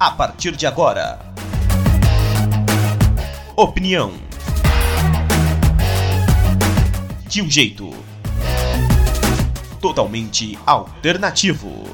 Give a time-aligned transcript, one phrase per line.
[0.00, 1.18] A partir de agora.
[3.54, 4.14] Opinião.
[7.26, 7.90] De um jeito
[9.78, 11.84] totalmente alternativo.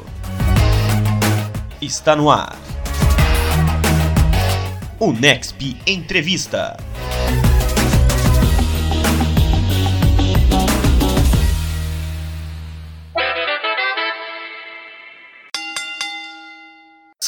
[1.83, 2.57] Está no ar.
[5.01, 6.77] O Nexp Entrevista.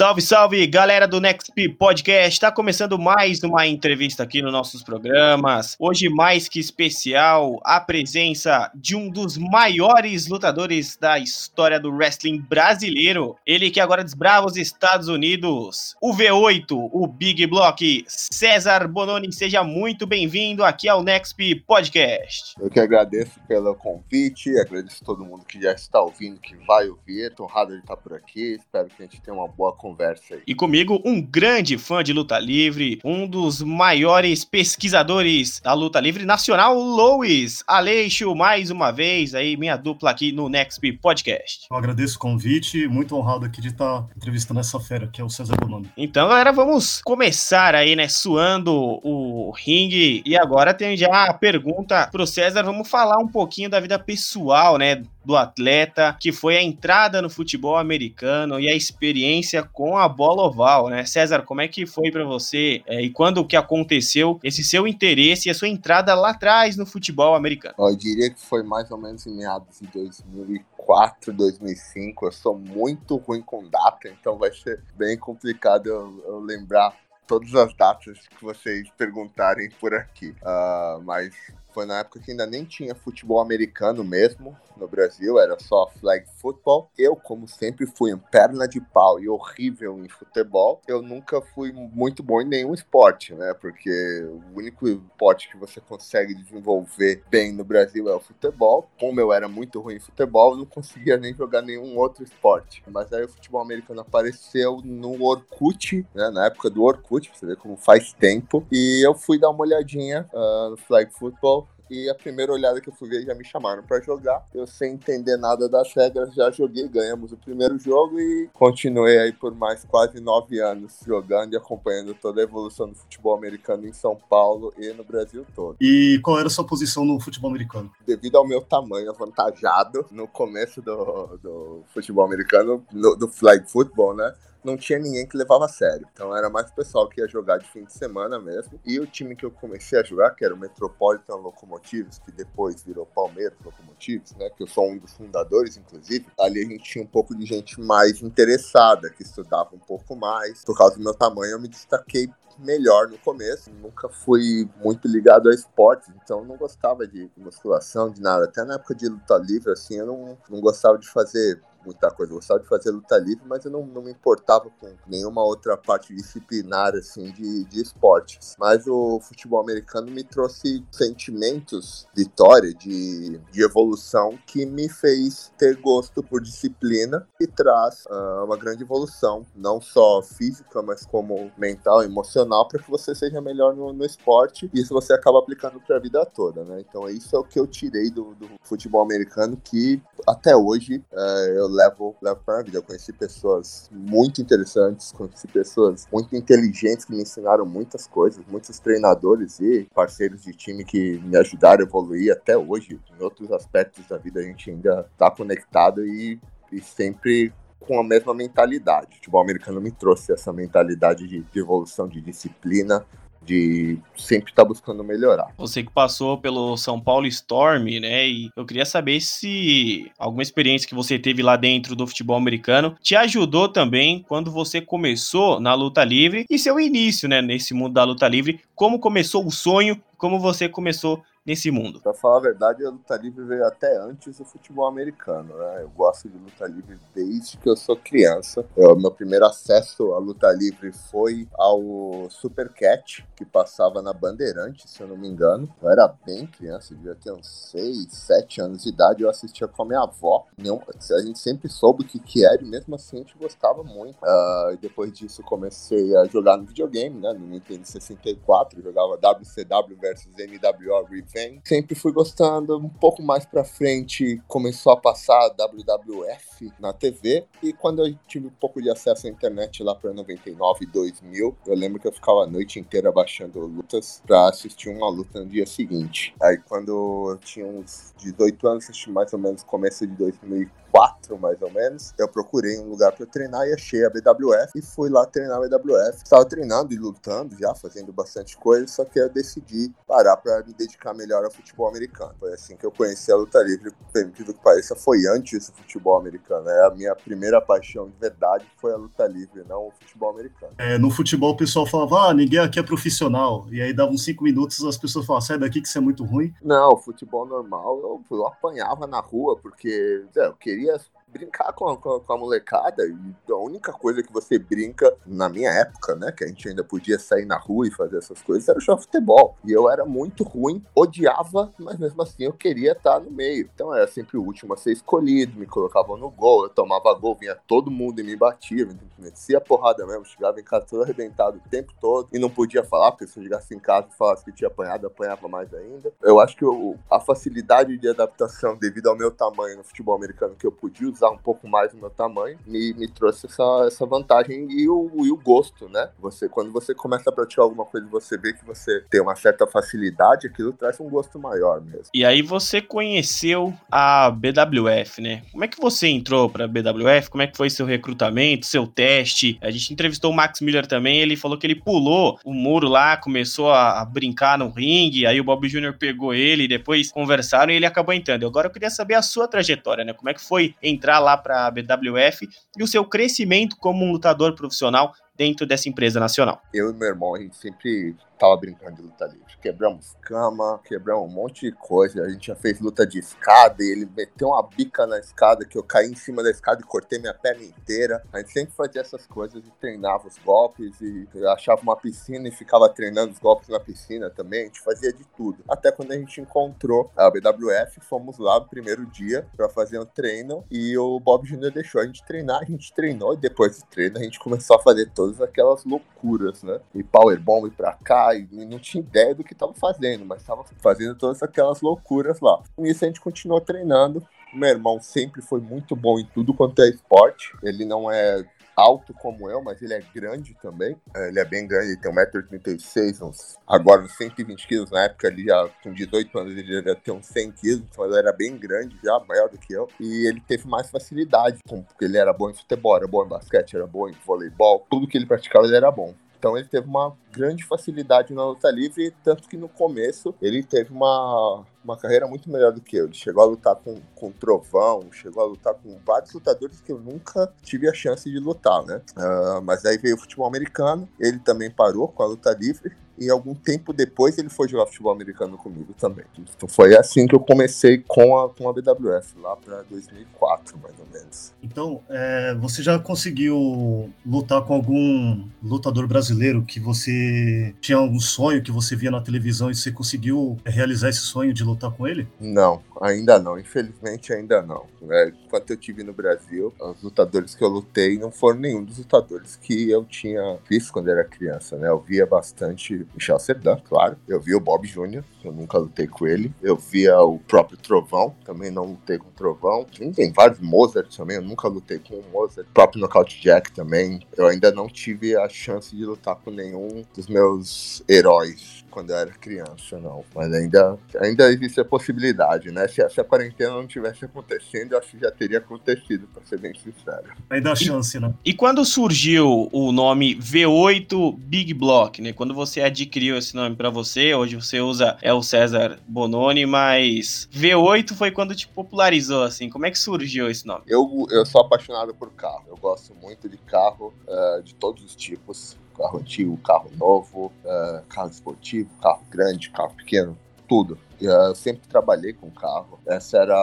[0.00, 2.30] Salve, salve, galera do Next Podcast.
[2.32, 5.76] Está começando mais uma entrevista aqui nos nossos programas.
[5.78, 12.40] Hoje, mais que especial, a presença de um dos maiores lutadores da história do wrestling
[12.40, 13.36] brasileiro.
[13.46, 15.94] Ele que agora desbrava os Estados Unidos.
[16.00, 19.30] O V8, o Big Block, César Bononi.
[19.30, 22.54] Seja muito bem-vindo aqui ao Next Podcast.
[22.58, 27.34] Eu que agradeço pelo convite, agradeço todo mundo que já está ouvindo, que vai ouvir.
[27.34, 28.54] Tô honrado de estar por aqui.
[28.54, 30.42] Espero que a gente tenha uma boa conversa conversa aí.
[30.46, 36.24] E comigo, um grande fã de luta livre, um dos maiores pesquisadores da luta livre
[36.24, 41.66] nacional, Louis Aleixo, mais uma vez aí, minha dupla aqui no Next Podcast.
[41.70, 45.28] Eu agradeço o convite, muito honrado aqui de estar entrevistando essa fera, que é o
[45.28, 45.90] César Bononi.
[45.96, 50.22] Então, galera, vamos começar aí, né, suando o ringue.
[50.24, 54.78] E agora tem já a pergunta pro César, vamos falar um pouquinho da vida pessoal,
[54.78, 60.08] né, do atleta, que foi a entrada no futebol americano e a experiência com a
[60.08, 61.04] bola oval, né?
[61.04, 65.48] César, como é que foi para você é, e quando que aconteceu esse seu interesse
[65.48, 67.74] e a sua entrada lá atrás no futebol americano?
[67.78, 72.26] Eu diria que foi mais ou menos em meados de 2004, 2005.
[72.26, 76.94] Eu sou muito ruim com data, então vai ser bem complicado eu, eu lembrar
[77.26, 80.34] todas as datas que vocês perguntarem por aqui.
[80.42, 81.32] Uh, mas
[81.72, 86.24] foi na época que ainda nem tinha futebol americano mesmo no Brasil, era só flag
[86.36, 86.90] football.
[86.96, 90.80] Eu, como sempre, fui um perna de pau e horrível em futebol.
[90.88, 93.54] Eu nunca fui muito bom em nenhum esporte, né?
[93.54, 93.90] Porque
[94.24, 98.88] o único esporte que você consegue desenvolver bem no Brasil é o futebol.
[98.98, 102.82] Como eu era muito ruim em futebol, eu não conseguia nem jogar nenhum outro esporte.
[102.88, 106.30] Mas aí o futebol americano apareceu no Orkut, né?
[106.30, 108.66] Na época do Orkut, pra você ver como faz tempo.
[108.72, 112.88] E eu fui dar uma olhadinha uh, no flag football e a primeira olhada que
[112.88, 114.44] eu fui ver já me chamaram para jogar.
[114.54, 119.32] Eu sem entender nada das regras já joguei, ganhamos o primeiro jogo e continuei aí
[119.32, 123.92] por mais quase nove anos jogando e acompanhando toda a evolução do futebol americano em
[123.92, 125.76] São Paulo e no Brasil todo.
[125.80, 127.90] E qual era a sua posição no futebol americano?
[128.06, 134.14] Devido ao meu tamanho avantajado no começo do, do futebol americano, no, do flag football,
[134.14, 134.32] né?
[134.64, 136.06] Não tinha ninguém que levava a sério.
[136.12, 138.78] Então era mais o pessoal que ia jogar de fim de semana mesmo.
[138.84, 142.82] E o time que eu comecei a jogar, que era o Metropolitan Locomotives, que depois
[142.82, 144.50] virou Palmeiras Locomotives, né?
[144.50, 146.26] Que eu sou um dos fundadores, inclusive.
[146.38, 150.64] Ali a gente tinha um pouco de gente mais interessada, que estudava um pouco mais.
[150.64, 153.70] Por causa do meu tamanho, eu me destaquei melhor no começo.
[153.70, 158.44] Nunca fui muito ligado a esportes, então não gostava de musculação, de nada.
[158.44, 162.32] Até na época de luta livre, assim, eu não, não gostava de fazer muita coisa.
[162.32, 165.76] Eu gostava de fazer luta livre, mas eu não, não me importava com nenhuma outra
[165.76, 168.54] parte disciplinar, assim, de, de esportes.
[168.58, 175.76] Mas o futebol americano me trouxe sentimentos, vitória, de, de evolução, que me fez ter
[175.76, 182.02] gosto por disciplina e traz uh, uma grande evolução, não só física, mas como mental,
[182.02, 184.70] emocional, para que você seja melhor no, no esporte.
[184.72, 186.80] E isso você acaba aplicando para a vida toda, né?
[186.80, 191.50] Então, isso é o que eu tirei do, do futebol americano, que até hoje uh,
[191.54, 192.78] eu levo, levo para a vida.
[192.78, 198.78] Eu conheci pessoas muito interessantes, conheci pessoas muito inteligentes que me ensinaram muitas coisas, muitos
[198.78, 203.00] treinadores e parceiros de time que me ajudaram a evoluir até hoje.
[203.18, 206.40] Em outros aspectos da vida a gente ainda está conectado e,
[206.72, 209.12] e sempre com a mesma mentalidade.
[209.12, 213.04] O futebol americano me trouxe essa mentalidade de, de evolução, de disciplina,
[213.42, 215.48] de sempre estar tá buscando melhorar.
[215.56, 218.28] Você que passou pelo São Paulo Storm, né?
[218.28, 222.96] E eu queria saber se alguma experiência que você teve lá dentro do futebol americano
[223.02, 227.94] te ajudou também quando você começou na luta livre e seu início, né, nesse mundo
[227.94, 232.00] da luta livre, como começou o sonho, como você começou nesse mundo?
[232.00, 235.82] Pra falar a verdade, a luta livre veio até antes do futebol americano, né?
[235.82, 238.64] Eu gosto de luta livre desde que eu sou criança.
[238.76, 244.88] Eu, meu primeiro acesso à luta livre foi ao Super Cat, que passava na Bandeirante,
[244.88, 245.68] se eu não me engano.
[245.82, 249.22] Eu era bem criança, devia ter uns 6, 7 anos de idade.
[249.22, 250.46] Eu assistia com a minha avó.
[250.58, 254.16] A gente sempre soube o que, que era e mesmo assim a gente gostava muito.
[254.16, 257.32] Uh, depois disso comecei a jogar no videogame, né?
[257.32, 261.60] No Nintendo 64, jogava WCW versus MWO vem.
[261.64, 262.76] Sempre fui gostando.
[262.76, 267.46] Um pouco mais pra frente começou a passar WWF na TV.
[267.62, 271.74] E quando eu tive um pouco de acesso à internet lá pra 99, 2000, eu
[271.74, 275.66] lembro que eu ficava a noite inteira baixando lutas pra assistir uma luta no dia
[275.66, 276.34] seguinte.
[276.42, 281.60] Aí quando eu tinha uns 18 anos, assisti mais ou menos começo de 2004, mais
[281.62, 285.24] ou menos, eu procurei um lugar para treinar e achei a BWF e fui lá
[285.26, 286.22] treinar a BWF.
[286.22, 290.72] Estava treinando e lutando já, fazendo bastante coisa, só que eu decidi parar para me
[290.74, 292.34] dedicar melhor ao futebol americano.
[292.38, 296.18] Foi assim que eu conheci a luta livre, permitido que pareça, foi antes do futebol
[296.18, 296.68] americano.
[296.68, 300.72] É a minha primeira paixão de verdade foi a luta livre, não o futebol americano.
[300.78, 303.66] É, no futebol o pessoal falava, ah, ninguém aqui é profissional.
[303.70, 306.54] E aí davam cinco minutos as pessoas falavam, sai daqui que isso é muito ruim.
[306.62, 310.98] Não, futebol normal eu, eu apanhava na rua porque é, eu queria
[311.32, 313.04] brincar com a, com a, molecada.
[313.06, 316.84] E a única coisa que você brinca, na minha época, né, que a gente ainda
[316.84, 319.56] podia sair na rua e fazer essas coisas, era jogar futebol.
[319.64, 323.68] E eu era muito ruim, odiava, mas mesmo assim eu queria estar no meio.
[323.74, 327.34] Então era sempre o último a ser escolhido, me colocavam no gol, eu tomava gol,
[327.34, 331.58] vinha todo mundo e me batia, me metia porrada mesmo, chegava em casa todo arrebentado
[331.58, 334.44] o tempo todo e não podia falar, porque se eu chegasse em casa e falasse
[334.44, 336.12] que tinha apanhado, apanhava mais ainda.
[336.22, 340.56] Eu acho que eu, a facilidade de adaptação devido ao meu tamanho no futebol americano
[340.56, 344.06] que eu podia usar um pouco mais o meu tamanho, me, me trouxe essa, essa
[344.06, 346.10] vantagem e o, e o gosto, né?
[346.20, 349.34] Você, quando você começa a praticar alguma coisa e você vê que você tem uma
[349.34, 352.06] certa facilidade, aquilo traz um gosto maior mesmo.
[352.14, 355.42] E aí você conheceu a BWF, né?
[355.50, 357.30] Como é que você entrou pra BWF?
[357.30, 359.58] Como é que foi seu recrutamento, seu teste?
[359.60, 363.16] A gente entrevistou o Max Miller também, ele falou que ele pulou o muro lá,
[363.16, 365.96] começou a, a brincar no ringue, aí o Bob Jr.
[365.98, 368.46] pegou ele, depois conversaram e ele acabou entrando.
[368.46, 370.12] Agora eu queria saber a sua trajetória, né?
[370.12, 372.48] Como é que foi entrar entrar lá para a BWF
[372.78, 376.62] e o seu crescimento como um lutador profissional dentro dessa empresa nacional.
[376.72, 379.58] Eu e meu irmão, a gente sempre tava brincando de luta livre.
[379.60, 382.22] Quebramos cama, quebramos um monte de coisa.
[382.22, 385.76] A gente já fez luta de escada e ele meteu uma bica na escada que
[385.76, 388.24] eu caí em cima da escada e cortei minha perna inteira.
[388.32, 392.50] A gente sempre fazia essas coisas e treinava os golpes e achava uma piscina e
[392.50, 394.62] ficava treinando os golpes na piscina também.
[394.62, 395.62] A gente fazia de tudo.
[395.68, 400.06] Até quando a gente encontrou a BWF, fomos lá no primeiro dia para fazer um
[400.06, 401.70] treino e o Bob Jr.
[401.70, 402.62] deixou a gente treinar.
[402.62, 406.62] A gente treinou e depois do treino a gente começou a fazer todas aquelas loucuras,
[406.62, 406.80] né?
[406.94, 411.14] E powerbomb pra cá e não tinha ideia do que estava fazendo, mas estava fazendo
[411.14, 412.62] todas aquelas loucuras lá.
[412.76, 414.26] Com isso a gente continuou treinando.
[414.52, 417.52] Meu irmão sempre foi muito bom em tudo quanto é esporte.
[417.62, 418.44] Ele não é
[418.80, 420.96] alto como eu, mas ele é grande também.
[421.14, 424.90] É, ele é bem grande, ele tem 1,86m, uns, agora uns 120 quilos.
[424.90, 428.16] Na época, ele já com 18 anos, ele já ter uns 100 quilos, então ele
[428.16, 429.88] era bem grande já, maior do que eu.
[430.00, 433.76] E ele teve mais facilidade, porque ele era bom em futebol, era bom em basquete,
[433.76, 436.14] era bom em voleibol, tudo que ele praticava ele era bom.
[436.40, 440.90] Então ele teve uma grande facilidade na luta livre, tanto que no começo ele teve
[440.90, 443.06] uma, uma carreira muito melhor do que eu.
[443.06, 446.98] Ele chegou a lutar com, com Trovão, chegou a lutar com vários lutadores que eu
[446.98, 449.00] nunca tive a chance de lutar, né?
[449.16, 453.28] Uh, mas aí veio o futebol americano, ele também parou com a luta livre e
[453.28, 456.24] algum tempo depois ele foi jogar futebol americano comigo também.
[456.56, 460.94] Então foi assim que eu comecei com a, com a BWF, lá para 2004, mais
[460.98, 461.52] ou menos.
[461.62, 468.62] Então, é, você já conseguiu lutar com algum lutador brasileiro que você tinha algum sonho
[468.62, 472.28] que você via na televisão e você conseguiu realizar esse sonho de lutar com ele?
[472.40, 473.58] Não, ainda não.
[473.58, 474.86] Infelizmente, ainda não.
[475.10, 478.98] É, enquanto eu tive no Brasil, os lutadores que eu lutei não foram nenhum dos
[478.98, 481.88] lutadores que eu tinha visto quando era criança, né?
[481.88, 484.16] Eu via bastante Michel Serdan, claro.
[484.28, 486.52] Eu vi o Bob Jr., eu nunca lutei com ele.
[486.62, 489.86] Eu via o próprio Trovão, também não lutei com o Trovão.
[490.14, 492.68] Tem vários Mozart também, eu nunca lutei com o Mozart.
[492.68, 494.20] O próprio Knockout Jack também.
[494.36, 499.16] Eu ainda não tive a chance de lutar com nenhum dos meus heróis quando eu
[499.16, 500.24] era criança, não.
[500.34, 502.86] Mas ainda, ainda existe a possibilidade, né?
[502.88, 506.58] Se, se a quarentena não tivesse acontecendo, eu acho que já teria acontecido, pra ser
[506.58, 507.24] bem sincero.
[507.48, 508.32] Ainda há chance, né?
[508.44, 512.32] E quando surgiu o nome V8 Big Block, né?
[512.32, 517.48] Quando você adquiriu esse nome para você, hoje você usa é o César Bononi, mas
[517.52, 519.68] V8 foi quando te popularizou, assim.
[519.68, 520.82] Como é que surgiu esse nome?
[520.86, 522.64] Eu, eu sou apaixonado por carro.
[522.68, 528.02] Eu gosto muito de carro uh, de todos os tipos carro antigo, carro novo, uh,
[528.08, 530.36] carro esportivo, carro grande, carro pequeno,
[530.70, 530.96] tudo.
[531.20, 533.00] Eu sempre trabalhei com carro.
[533.04, 533.56] Essa era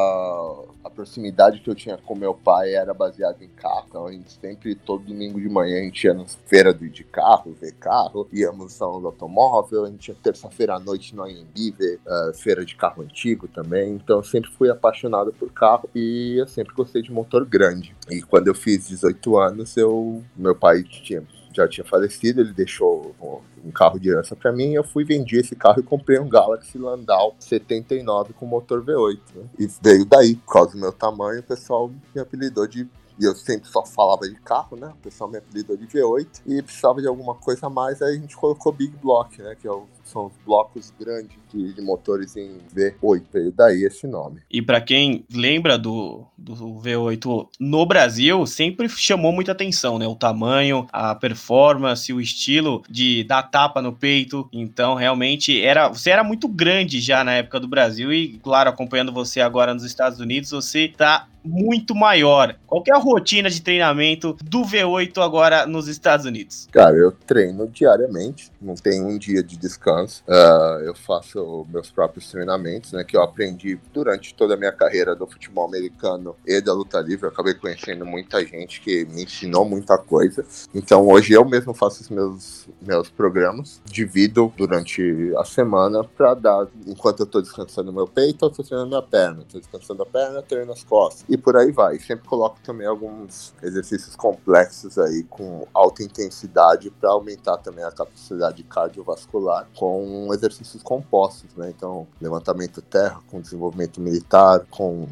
[0.83, 3.85] a proximidade que eu tinha com meu pai, era baseada em carro.
[3.87, 7.55] Então a gente sempre, todo domingo de manhã, a gente ia na feira de carro,
[7.59, 11.99] ver carro, íamos salão do automóvel, a gente ia terça-feira à noite no AMB ver
[12.05, 13.93] uh, feira de carro antigo também.
[13.93, 17.95] Então eu sempre fui apaixonado por carro e eu sempre gostei de motor grande.
[18.11, 21.23] E quando eu fiz 18 anos, eu meu pai tinha
[21.57, 23.15] já tinha falecido, ele deixou
[23.63, 26.77] um carro de herança para mim, eu fui vendi esse carro e comprei um Galaxy
[26.77, 29.19] Landau 79 com motor V8.
[29.35, 29.43] Né?
[29.59, 32.87] E veio daí, por causa do meu tamanho, o pessoal me apelidou de
[33.19, 34.89] e eu sempre só falava de carro, né?
[34.89, 38.19] O pessoal me apelidou de V8 e precisava de alguma coisa a mais, aí a
[38.19, 39.55] gente colocou Big Block, né?
[39.59, 44.07] Que é o, são os blocos grandes de, de, motores em V8, veio daí esse
[44.07, 44.41] nome.
[44.49, 50.07] E para quem lembra do, do V8 no Brasil, sempre chamou muita atenção, né?
[50.07, 54.47] O tamanho, a performance, o estilo de dar tapa no peito.
[54.51, 59.11] Então, realmente, era você era muito grande já na época do Brasil e, claro, acompanhando
[59.11, 62.55] você agora nos Estados Unidos, você tá muito maior.
[62.67, 66.67] Qual é a rotina de treinamento do V8 agora nos Estados Unidos?
[66.71, 69.96] Cara, eu treino diariamente, não tenho um dia de descanso.
[70.05, 75.15] Uh, eu faço meus próprios treinamentos, né, que eu aprendi durante toda a minha carreira
[75.15, 77.25] do futebol americano e da luta livre.
[77.25, 80.45] Eu acabei conhecendo muita gente que me ensinou muita coisa.
[80.73, 86.67] Então hoje eu mesmo faço os meus, meus programas, divido durante a semana para dar,
[86.85, 90.41] enquanto eu estou descansando meu peito, eu estou treinando minha perna, estou descansando a perna,
[90.41, 91.25] treino as costas.
[91.29, 91.99] E por aí vai.
[91.99, 98.63] Sempre coloco também alguns exercícios complexos aí com alta intensidade para aumentar também a capacidade
[98.63, 99.86] cardiovascular com
[100.33, 101.71] exercícios compostos, né?
[101.75, 105.07] Então, levantamento terra com desenvolvimento militar, com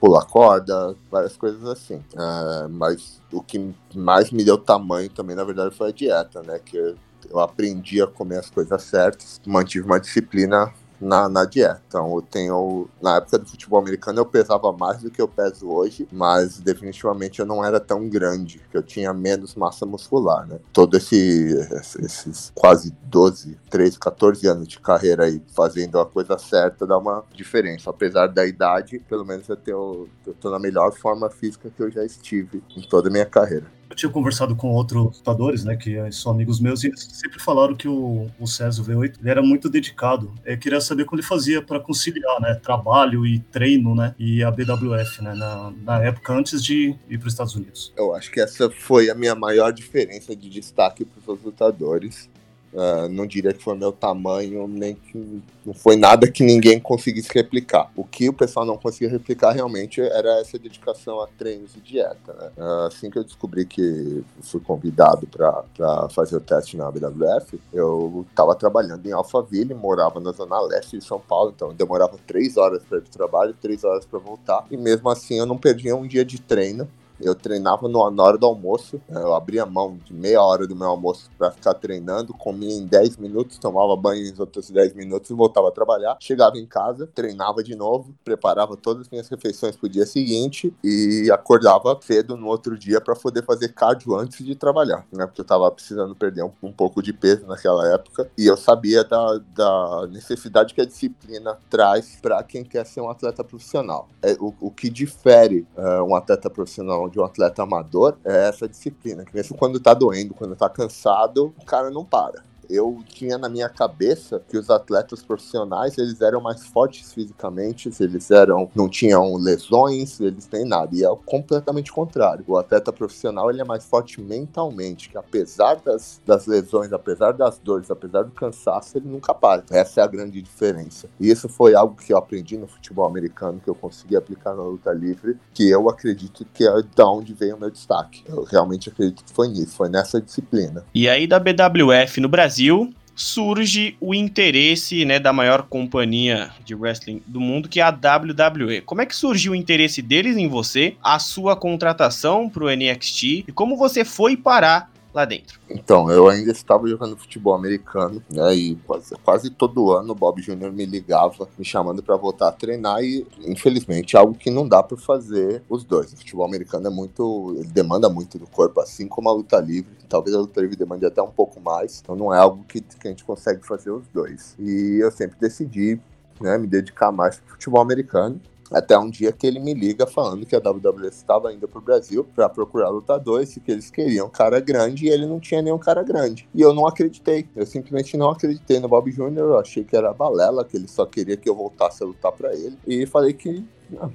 [0.00, 1.96] pular corda, várias coisas assim.
[2.14, 6.58] Uh, mas o que mais me deu tamanho também, na verdade, foi a dieta, né?
[6.58, 6.94] Que
[7.30, 11.80] eu aprendi a comer as coisas certas, mantive uma disciplina na, na dieta.
[11.88, 12.88] Então eu tenho.
[13.00, 17.40] Na época do futebol americano eu pesava mais do que eu peso hoje, mas definitivamente
[17.40, 20.58] eu não era tão grande, que eu tinha menos massa muscular, né?
[20.72, 21.54] Todo esse
[21.98, 27.24] esses quase 12, 13, 14 anos de carreira aí fazendo a coisa certa dá uma
[27.34, 27.90] diferença.
[27.90, 31.90] Apesar da idade, pelo menos eu, tenho, eu tô na melhor forma física que eu
[31.90, 33.66] já estive em toda a minha carreira.
[33.94, 37.76] Eu tinha conversado com outros lutadores, né, que são amigos meus, e eles sempre falaram
[37.76, 40.34] que o, o César V8 ele era muito dedicado.
[40.44, 44.50] Eu queria saber como ele fazia para conciliar, né, trabalho e treino, né, e a
[44.50, 47.92] BWF, né, na, na época antes de ir para os Estados Unidos.
[47.96, 52.28] Eu acho que essa foi a minha maior diferença de destaque para os lutadores.
[52.74, 57.28] Uh, não diria que foi meu tamanho, nem que não foi nada que ninguém conseguisse
[57.32, 57.88] replicar.
[57.94, 62.32] O que o pessoal não conseguia replicar realmente era essa dedicação a treinos e dieta.
[62.32, 62.50] Né?
[62.56, 68.26] Uh, assim que eu descobri que fui convidado para fazer o teste na WWF, eu
[68.28, 72.82] estava trabalhando em Alphaville, morava na zona leste de São Paulo, então demorava três horas
[72.82, 75.94] para ir para o trabalho, três horas para voltar, e mesmo assim eu não perdia
[75.94, 76.88] um dia de treino
[77.24, 80.88] eu treinava no, na hora do almoço, eu abria mão de meia hora do meu
[80.88, 85.34] almoço para ficar treinando, comia em 10 minutos, tomava banho em outros 10 minutos e
[85.34, 86.16] voltava a trabalhar.
[86.20, 91.30] Chegava em casa, treinava de novo, preparava todas as minhas refeições pro dia seguinte e
[91.32, 95.26] acordava cedo no outro dia para poder fazer cardio antes de trabalhar, né?
[95.26, 99.02] Porque eu tava precisando perder um, um pouco de peso naquela época e eu sabia
[99.02, 104.08] da, da necessidade que a disciplina traz para quem quer ser um atleta profissional.
[104.22, 108.68] É, o, o que difere é, um atleta profissional de um atleta amador é essa
[108.68, 109.24] disciplina.
[109.24, 113.48] Que mesmo quando tá doendo, quando tá cansado, o cara não para eu tinha na
[113.48, 119.36] minha cabeça que os atletas profissionais eles eram mais fortes fisicamente, eles eram não tinham
[119.36, 120.94] lesões, eles têm nada.
[120.94, 122.44] E é completamente contrário.
[122.46, 127.58] O atleta profissional ele é mais forte mentalmente, que apesar das, das lesões, apesar das
[127.58, 129.64] dores, apesar do cansaço, ele nunca para.
[129.70, 131.08] Essa é a grande diferença.
[131.20, 134.62] E isso foi algo que eu aprendi no futebol americano, que eu consegui aplicar na
[134.62, 138.24] luta livre, que eu acredito que é da onde veio o meu destaque.
[138.26, 140.84] Eu realmente acredito que foi nisso, foi nessa disciplina.
[140.94, 146.74] E aí da BWF no Brasil Brasil surge o interesse né, da maior companhia de
[146.74, 148.80] wrestling do mundo, que é a WWE.
[148.82, 153.44] Como é que surgiu o interesse deles em você, a sua contratação para o NXT
[153.46, 155.60] e como você foi parar lá dentro?
[155.70, 158.54] Então, eu ainda estava jogando futebol americano, né?
[158.54, 160.72] E quase, quase todo ano o Bob Jr.
[160.72, 164.82] me ligava, me chamando para voltar a treinar e, infelizmente, é algo que não dá
[164.82, 166.12] para fazer os dois.
[166.12, 169.94] O futebol americano é muito, ele demanda muito do corpo, assim como a luta livre.
[170.08, 172.00] Talvez a luta livre demande até um pouco mais.
[172.02, 174.56] Então, não é algo que, que a gente consegue fazer os dois.
[174.58, 176.00] E eu sempre decidi
[176.40, 178.40] né, me dedicar mais pro futebol americano.
[178.74, 182.26] Até um dia que ele me liga falando que a WWE estava indo pro Brasil
[182.34, 185.78] para procurar lutadores e que eles queriam um cara grande e ele não tinha nenhum
[185.78, 186.48] cara grande.
[186.52, 187.46] E eu não acreditei.
[187.54, 189.38] Eu simplesmente não acreditei no Bob Jr.
[189.38, 192.52] Eu achei que era balela, que ele só queria que eu voltasse a lutar para
[192.52, 192.76] ele.
[192.84, 193.64] E falei que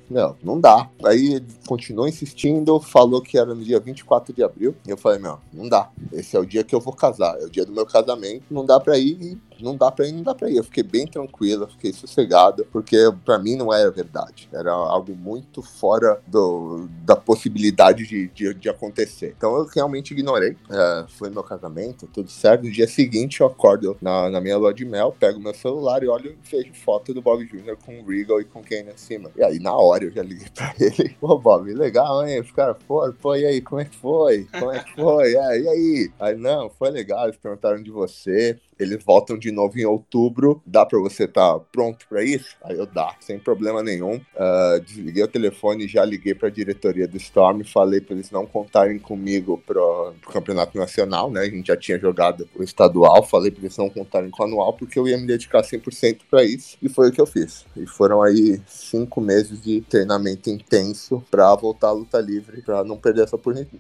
[0.10, 0.90] não, não dá.
[1.06, 4.76] Aí ele continuou insistindo, falou que era no dia 24 de abril.
[4.86, 5.90] E eu falei, meu, não dá.
[6.12, 8.66] Esse é o dia que eu vou casar, é o dia do meu casamento, não
[8.66, 9.22] dá pra ir.
[9.22, 10.58] E não dá pra ir, não dá pra ir.
[10.58, 14.50] Eu fiquei bem tranquilo, fiquei sossegado, porque pra mim não era verdade.
[14.52, 19.34] Era algo muito fora do, da possibilidade de, de, de acontecer.
[19.38, 20.56] Então eu realmente ignorei.
[20.70, 22.64] É, foi meu casamento, tudo certo.
[22.64, 26.08] No dia seguinte eu acordo na, na minha lua de mel, pego meu celular e
[26.08, 27.78] olho e vejo foto do Bob Jr.
[27.86, 29.32] com o Regal e com Kane acima.
[29.36, 31.16] E aí na hora eu já liguei pra ele.
[31.20, 32.40] Pô, Bob, legal, hein?
[32.40, 34.48] Os caras foram, pô, e aí, como é que foi?
[34.58, 35.36] Como é que foi?
[35.36, 36.12] É, e aí?
[36.20, 38.60] Aí, não, foi legal, eles perguntaram de você.
[38.80, 40.62] Eles voltam de novo em outubro.
[40.66, 42.56] Dá para você estar tá pronto para isso?
[42.64, 44.16] Aí eu dá, sem problema nenhum.
[44.16, 48.46] Uh, desliguei o telefone, já liguei para a diretoria do Storm, falei para eles não
[48.46, 51.42] contarem comigo pro, campeonato nacional, né?
[51.42, 54.74] A gente já tinha jogado o estadual, falei para eles não contarem com o anual
[54.74, 57.66] porque eu ia me dedicar 100% para isso e foi o que eu fiz.
[57.76, 62.98] E foram aí cinco meses de treinamento intenso para voltar à luta livre, para não
[62.98, 63.38] perder essa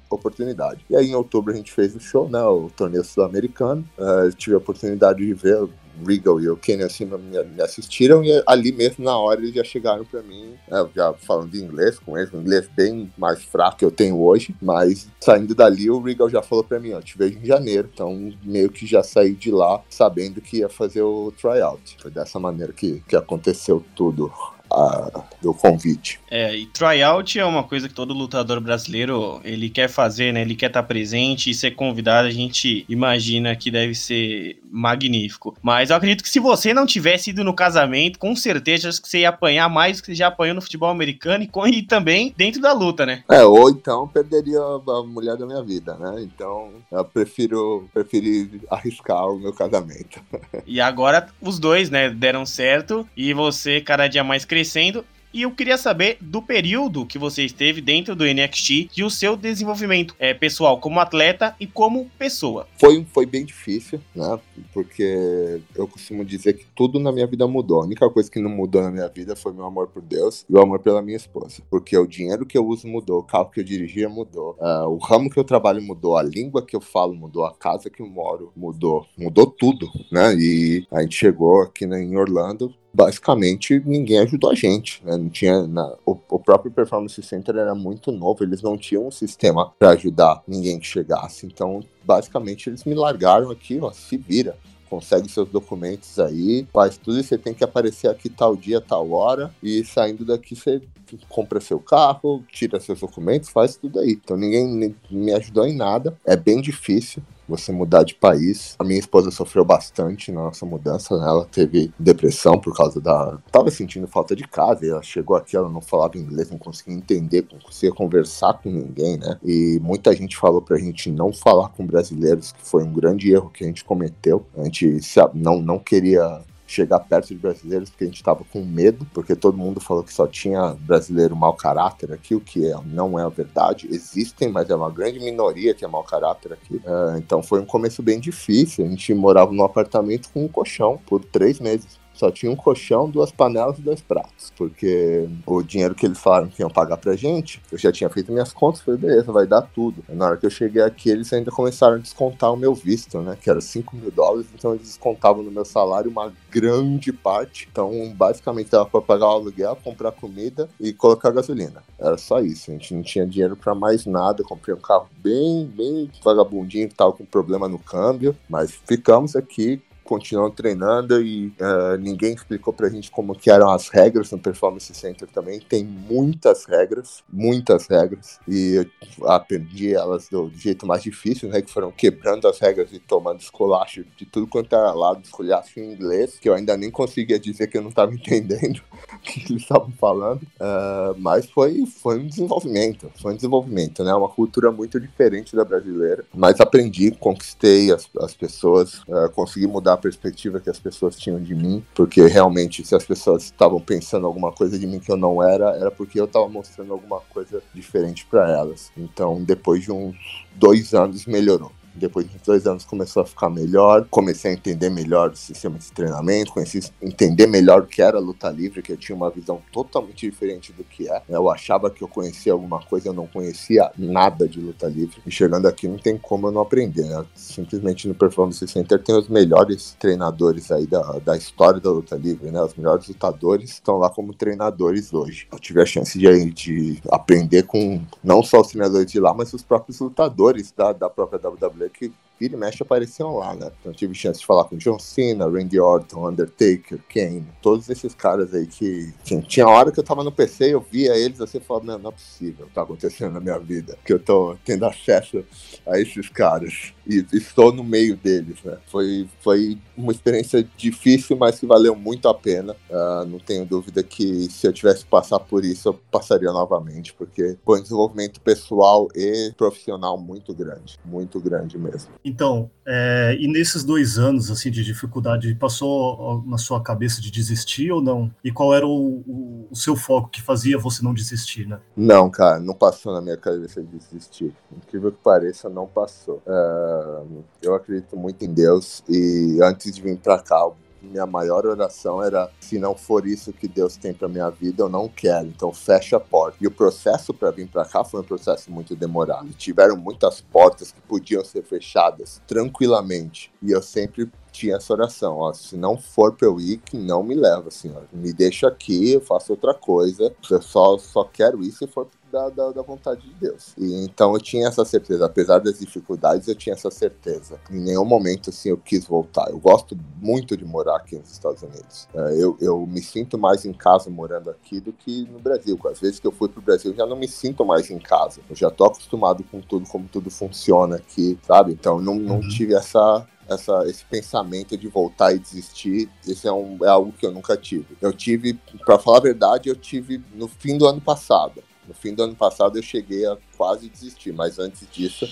[0.10, 0.86] oportunidade.
[0.90, 2.42] E aí em outubro a gente fez o show, né?
[2.42, 3.88] O torneio sul-americano.
[3.98, 5.68] Uh, tive a oportunidade oportunidade de ver
[6.06, 9.64] Regal e o Kenny acima me, me, assistiram e ali mesmo na hora eles já
[9.66, 13.80] chegaram para mim, né, já falando de inglês com eles, um inglês bem mais fraco
[13.80, 17.18] que eu tenho hoje, mas saindo dali o Regal já falou para mim, ó, te
[17.18, 21.34] vejo em janeiro, então meio que já saí de lá sabendo que ia fazer o
[21.34, 21.98] tryout.
[22.02, 24.32] Foi dessa maneira que, que aconteceu tudo
[24.72, 26.20] a, do convite.
[26.30, 30.42] É, e tryout é uma coisa que todo lutador brasileiro ele quer fazer, né?
[30.42, 35.58] Ele quer estar presente e ser convidado, a gente imagina que deve ser magnífico.
[35.62, 39.10] Mas eu acredito que se você não tivesse ido no casamento, com certeza acho que
[39.10, 42.34] você ia apanhar mais do que você já apanhou no futebol americano e, e também
[42.38, 43.24] dentro da luta, né?
[43.30, 46.22] É, ou então perderia a mulher da minha vida, né?
[46.22, 50.20] Então eu prefiro, preferi arriscar o meu casamento.
[50.66, 55.44] E agora os dois, né, deram certo e você cada dia mais cresceu crescendo e
[55.44, 60.16] eu queria saber do período que você esteve dentro do NXT e o seu desenvolvimento
[60.18, 62.68] é, pessoal como atleta e como pessoa.
[62.80, 64.40] Foi, foi bem difícil, né?
[64.74, 67.82] Porque eu costumo dizer que tudo na minha vida mudou.
[67.82, 70.54] A única coisa que não mudou na minha vida foi meu amor por Deus e
[70.54, 71.62] o amor pela minha esposa.
[71.70, 74.98] Porque o dinheiro que eu uso mudou, o carro que eu dirigia mudou, uh, o
[74.98, 78.08] ramo que eu trabalho mudou, a língua que eu falo mudou, a casa que eu
[78.08, 79.06] moro mudou.
[79.16, 80.34] Mudou tudo, né?
[80.34, 85.04] E a gente chegou aqui né, em Orlando basicamente ninguém ajudou a gente.
[85.06, 85.18] Né?
[85.18, 89.12] Não tinha na, o, o, próprio Performance Center era muito novo, eles não tinham um
[89.12, 91.46] sistema para ajudar ninguém que chegasse.
[91.46, 94.58] Então, basicamente, eles me largaram aqui, ó, se vira.
[94.90, 99.12] Consegue seus documentos aí, faz tudo e você tem que aparecer aqui tal dia, tal
[99.12, 100.82] hora, e saindo daqui você
[101.28, 104.14] compra seu carro, tira seus documentos, faz tudo aí.
[104.14, 106.18] Então ninguém me ajudou em nada.
[106.26, 108.76] É bem difícil você mudar de país.
[108.78, 111.28] A minha esposa sofreu bastante na nossa mudança, né?
[111.28, 113.38] ela teve depressão por causa da.
[113.52, 117.48] Tava sentindo falta de casa, ela chegou aqui, ela não falava inglês, não conseguia entender,
[117.52, 119.38] não conseguia conversar com ninguém, né?
[119.44, 123.50] E muita gente falou pra gente não falar com brasileiros, que foi um grande erro
[123.50, 124.46] que a gente cometeu.
[124.58, 125.00] A gente
[125.34, 129.58] não, não queria chegar perto de brasileiros porque a gente estava com medo, porque todo
[129.58, 133.30] mundo falou que só tinha brasileiro mau caráter aqui, o que é, não é a
[133.30, 133.88] verdade.
[133.90, 136.76] Existem, mas é uma grande minoria que é mau caráter aqui.
[136.76, 138.86] Uh, então foi um começo bem difícil.
[138.86, 143.10] A gente morava num apartamento com um colchão por três meses só tinha um colchão,
[143.10, 144.52] duas panelas e dois pratos.
[144.58, 148.32] Porque o dinheiro que eles falaram que iam pagar pra gente, eu já tinha feito
[148.32, 150.04] minhas contas, falei, beleza, vai dar tudo.
[150.10, 153.38] Na hora que eu cheguei aqui, eles ainda começaram a descontar o meu visto, né?
[153.42, 157.70] Que era 5 mil dólares, então eles descontavam no meu salário uma grande parte.
[157.72, 161.82] Então, basicamente, dava pra pagar o aluguel, comprar comida e colocar gasolina.
[161.98, 162.70] Era só isso.
[162.70, 164.44] A gente não tinha dinheiro para mais nada.
[164.44, 168.36] Comprei um carro bem, bem vagabundinho, que tava com problema no câmbio.
[168.50, 173.90] Mas ficamos aqui continuam treinando e uh, ninguém explicou pra gente como que eram as
[173.90, 175.60] regras no Performance Center também.
[175.60, 181.72] Tem muitas regras, muitas regras, e eu aprendi elas do, jeito mais difícil, né, que
[181.72, 186.40] foram quebrando as regras e tomando esculacho de tudo quanto era lado, esculacho em inglês,
[186.40, 188.82] que eu ainda nem conseguia dizer que eu não estava entendendo
[189.14, 194.12] o que eles estavam falando, uh, mas foi, foi um desenvolvimento, foi um desenvolvimento, né,
[194.16, 199.99] uma cultura muito diferente da brasileira, mas aprendi, conquistei as, as pessoas, uh, consegui mudar
[200.00, 204.52] perspectiva que as pessoas tinham de mim, porque realmente se as pessoas estavam pensando alguma
[204.52, 208.26] coisa de mim que eu não era, era porque eu estava mostrando alguma coisa diferente
[208.26, 208.92] para elas.
[208.98, 210.16] Então, depois de uns
[210.56, 211.72] dois anos, melhorou.
[212.00, 215.92] Depois de dois anos começou a ficar melhor, comecei a entender melhor o sistema de
[215.92, 219.62] treinamento, comecei a entender melhor o que era luta livre, que eu tinha uma visão
[219.72, 221.22] totalmente diferente do que é.
[221.30, 225.22] Eu achava que eu conhecia alguma coisa, eu não conhecia nada de luta livre.
[225.26, 227.26] E chegando aqui não tem como eu não aprender, né?
[227.36, 232.52] Simplesmente no Performance Center tem os melhores treinadores aí da, da história da luta livre,
[232.52, 232.62] né?
[232.62, 235.48] Os melhores lutadores estão lá como treinadores hoje.
[235.52, 239.54] Eu tive a chance de, de aprender com não só os treinadores de lá, mas
[239.54, 243.72] os próprios lutadores da, da própria WWE que vira e mexe apareciam lá, né?
[243.80, 248.54] Então tive chance de falar com John Cena, Randy Orton, Undertaker, Kane, todos esses caras
[248.54, 249.14] aí que.
[249.24, 252.00] Tinha, tinha hora que eu tava no PC, eu via eles assim e falava, não,
[252.00, 253.98] não é possível tá acontecendo na minha vida.
[254.06, 255.44] Que eu tô tendo acesso
[255.86, 256.94] a esses caras.
[257.08, 258.78] E estou no meio deles, né?
[258.88, 262.76] Foi, foi uma experiência difícil, mas que valeu muito a pena.
[262.90, 267.14] Uh, não tenho dúvida que se eu tivesse que passar por isso, eu passaria novamente,
[267.14, 271.00] porque foi um desenvolvimento pessoal e profissional muito grande.
[271.04, 272.12] Muito grande mesmo.
[272.30, 277.92] Então, é, e nesses dois anos assim de dificuldade, passou na sua cabeça de desistir
[277.92, 278.32] ou não?
[278.44, 281.80] E qual era o, o, o seu foco que fazia você não desistir, né?
[281.98, 284.54] Não, cara, não passou na minha cabeça de desistir.
[284.72, 286.40] Incrível que pareça, não passou.
[286.46, 290.70] Uh, eu acredito muito em Deus e antes de vir para cá,
[291.02, 294.90] minha maior oração era: se não for isso que Deus tem para minha vida, eu
[294.90, 295.48] não quero.
[295.48, 296.58] Então fecha a porta.
[296.62, 299.50] E o processo para vir para cá foi um processo muito demorado.
[299.54, 303.52] Tiveram muitas portas que podiam ser fechadas tranquilamente.
[303.62, 307.24] E eu sempre tinha essa oração, ó, se não for para eu ir, que não
[307.24, 308.04] me leva, senhor.
[308.12, 310.34] Me deixa aqui, eu faço outra coisa.
[310.50, 313.74] Eu só, só quero ir se for da, da, da, vontade de Deus.
[313.78, 317.60] E então eu tinha essa certeza, apesar das dificuldades, eu tinha essa certeza.
[317.70, 319.50] Em nenhum momento assim eu quis voltar.
[319.50, 322.08] Eu gosto muito de morar aqui nos Estados Unidos.
[322.14, 325.80] É, eu, eu me sinto mais em casa morando aqui do que no Brasil.
[325.86, 328.42] Às vezes que eu fui pro Brasil, eu já não me sinto mais em casa.
[328.50, 331.74] Eu já tô acostumado com tudo, como tudo funciona aqui, sabe?
[331.74, 332.50] Então não, não uhum.
[332.50, 337.26] tive essa essa, esse pensamento de voltar e desistir, isso é, um, é algo que
[337.26, 337.98] eu nunca tive.
[338.02, 338.54] Eu tive,
[338.86, 341.64] para falar a verdade, eu tive no fim do ano passado.
[341.88, 345.28] No fim do ano passado eu cheguei a quase desistir, mas antes disso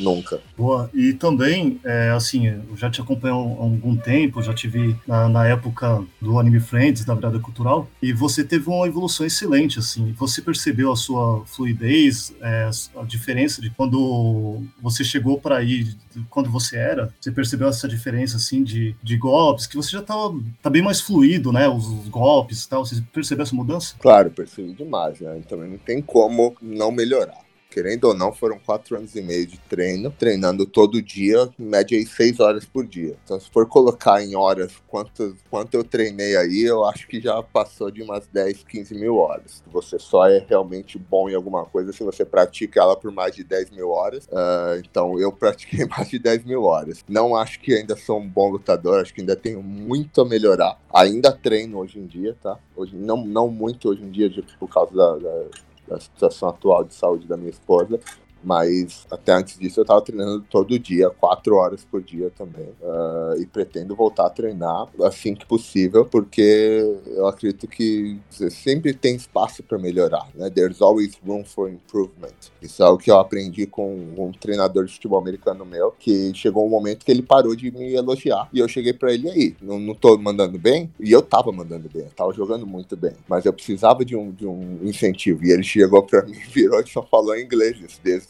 [0.00, 0.40] Nunca.
[0.56, 0.90] Boa.
[0.94, 5.28] E também, é, assim, eu já te acompanho há algum tempo, já te vi na,
[5.28, 10.12] na, época do Anime Friends, da virada cultural, e você teve uma evolução excelente, assim.
[10.18, 15.88] Você percebeu a sua fluidez, é, a diferença de quando você chegou para aí,
[16.28, 17.12] quando você era?
[17.20, 20.14] Você percebeu essa diferença, assim, de, de golpes, que você já tá,
[20.62, 21.68] tá bem mais fluido, né?
[21.68, 22.84] Os, os golpes e tal.
[22.84, 23.94] Você percebeu essa mudança?
[23.98, 25.40] Claro, percebi demais, né?
[25.48, 29.56] Também não tem como não melhorar querendo ou não, foram quatro anos e meio de
[29.58, 33.16] treino, treinando todo dia, em média aí seis horas por dia.
[33.24, 37.40] Então, se for colocar em horas quanto, quanto eu treinei aí, eu acho que já
[37.42, 39.62] passou de umas 10, 15 mil horas.
[39.72, 43.44] Você só é realmente bom em alguma coisa se você pratica ela por mais de
[43.44, 44.26] 10 mil horas.
[44.26, 47.04] Uh, então, eu pratiquei mais de 10 mil horas.
[47.08, 50.76] Não acho que ainda sou um bom lutador, acho que ainda tenho muito a melhorar.
[50.92, 52.58] Ainda treino hoje em dia, tá?
[52.74, 55.44] Hoje, não, não muito hoje em dia, por causa da, da
[55.90, 57.98] da situação atual de saúde da minha esposa,
[58.42, 62.68] mas até antes disso eu estava treinando todo dia, quatro horas por dia também.
[62.80, 68.18] Uh, e pretendo voltar a treinar assim que possível, porque eu acredito que
[68.50, 70.50] sempre tem espaço para melhorar, né?
[70.50, 72.34] There's always room for improvement.
[72.60, 76.66] Isso é o que eu aprendi com um treinador de futebol americano meu, que chegou
[76.66, 78.48] um momento que ele parou de me elogiar.
[78.52, 80.90] E eu cheguei para ele aí, não, não tô mandando bem?
[80.98, 83.12] E eu tava mandando bem, eu tava jogando muito bem.
[83.28, 85.44] Mas eu precisava de um, de um incentivo.
[85.44, 87.78] E ele chegou para mim, virou e só falou em inglês.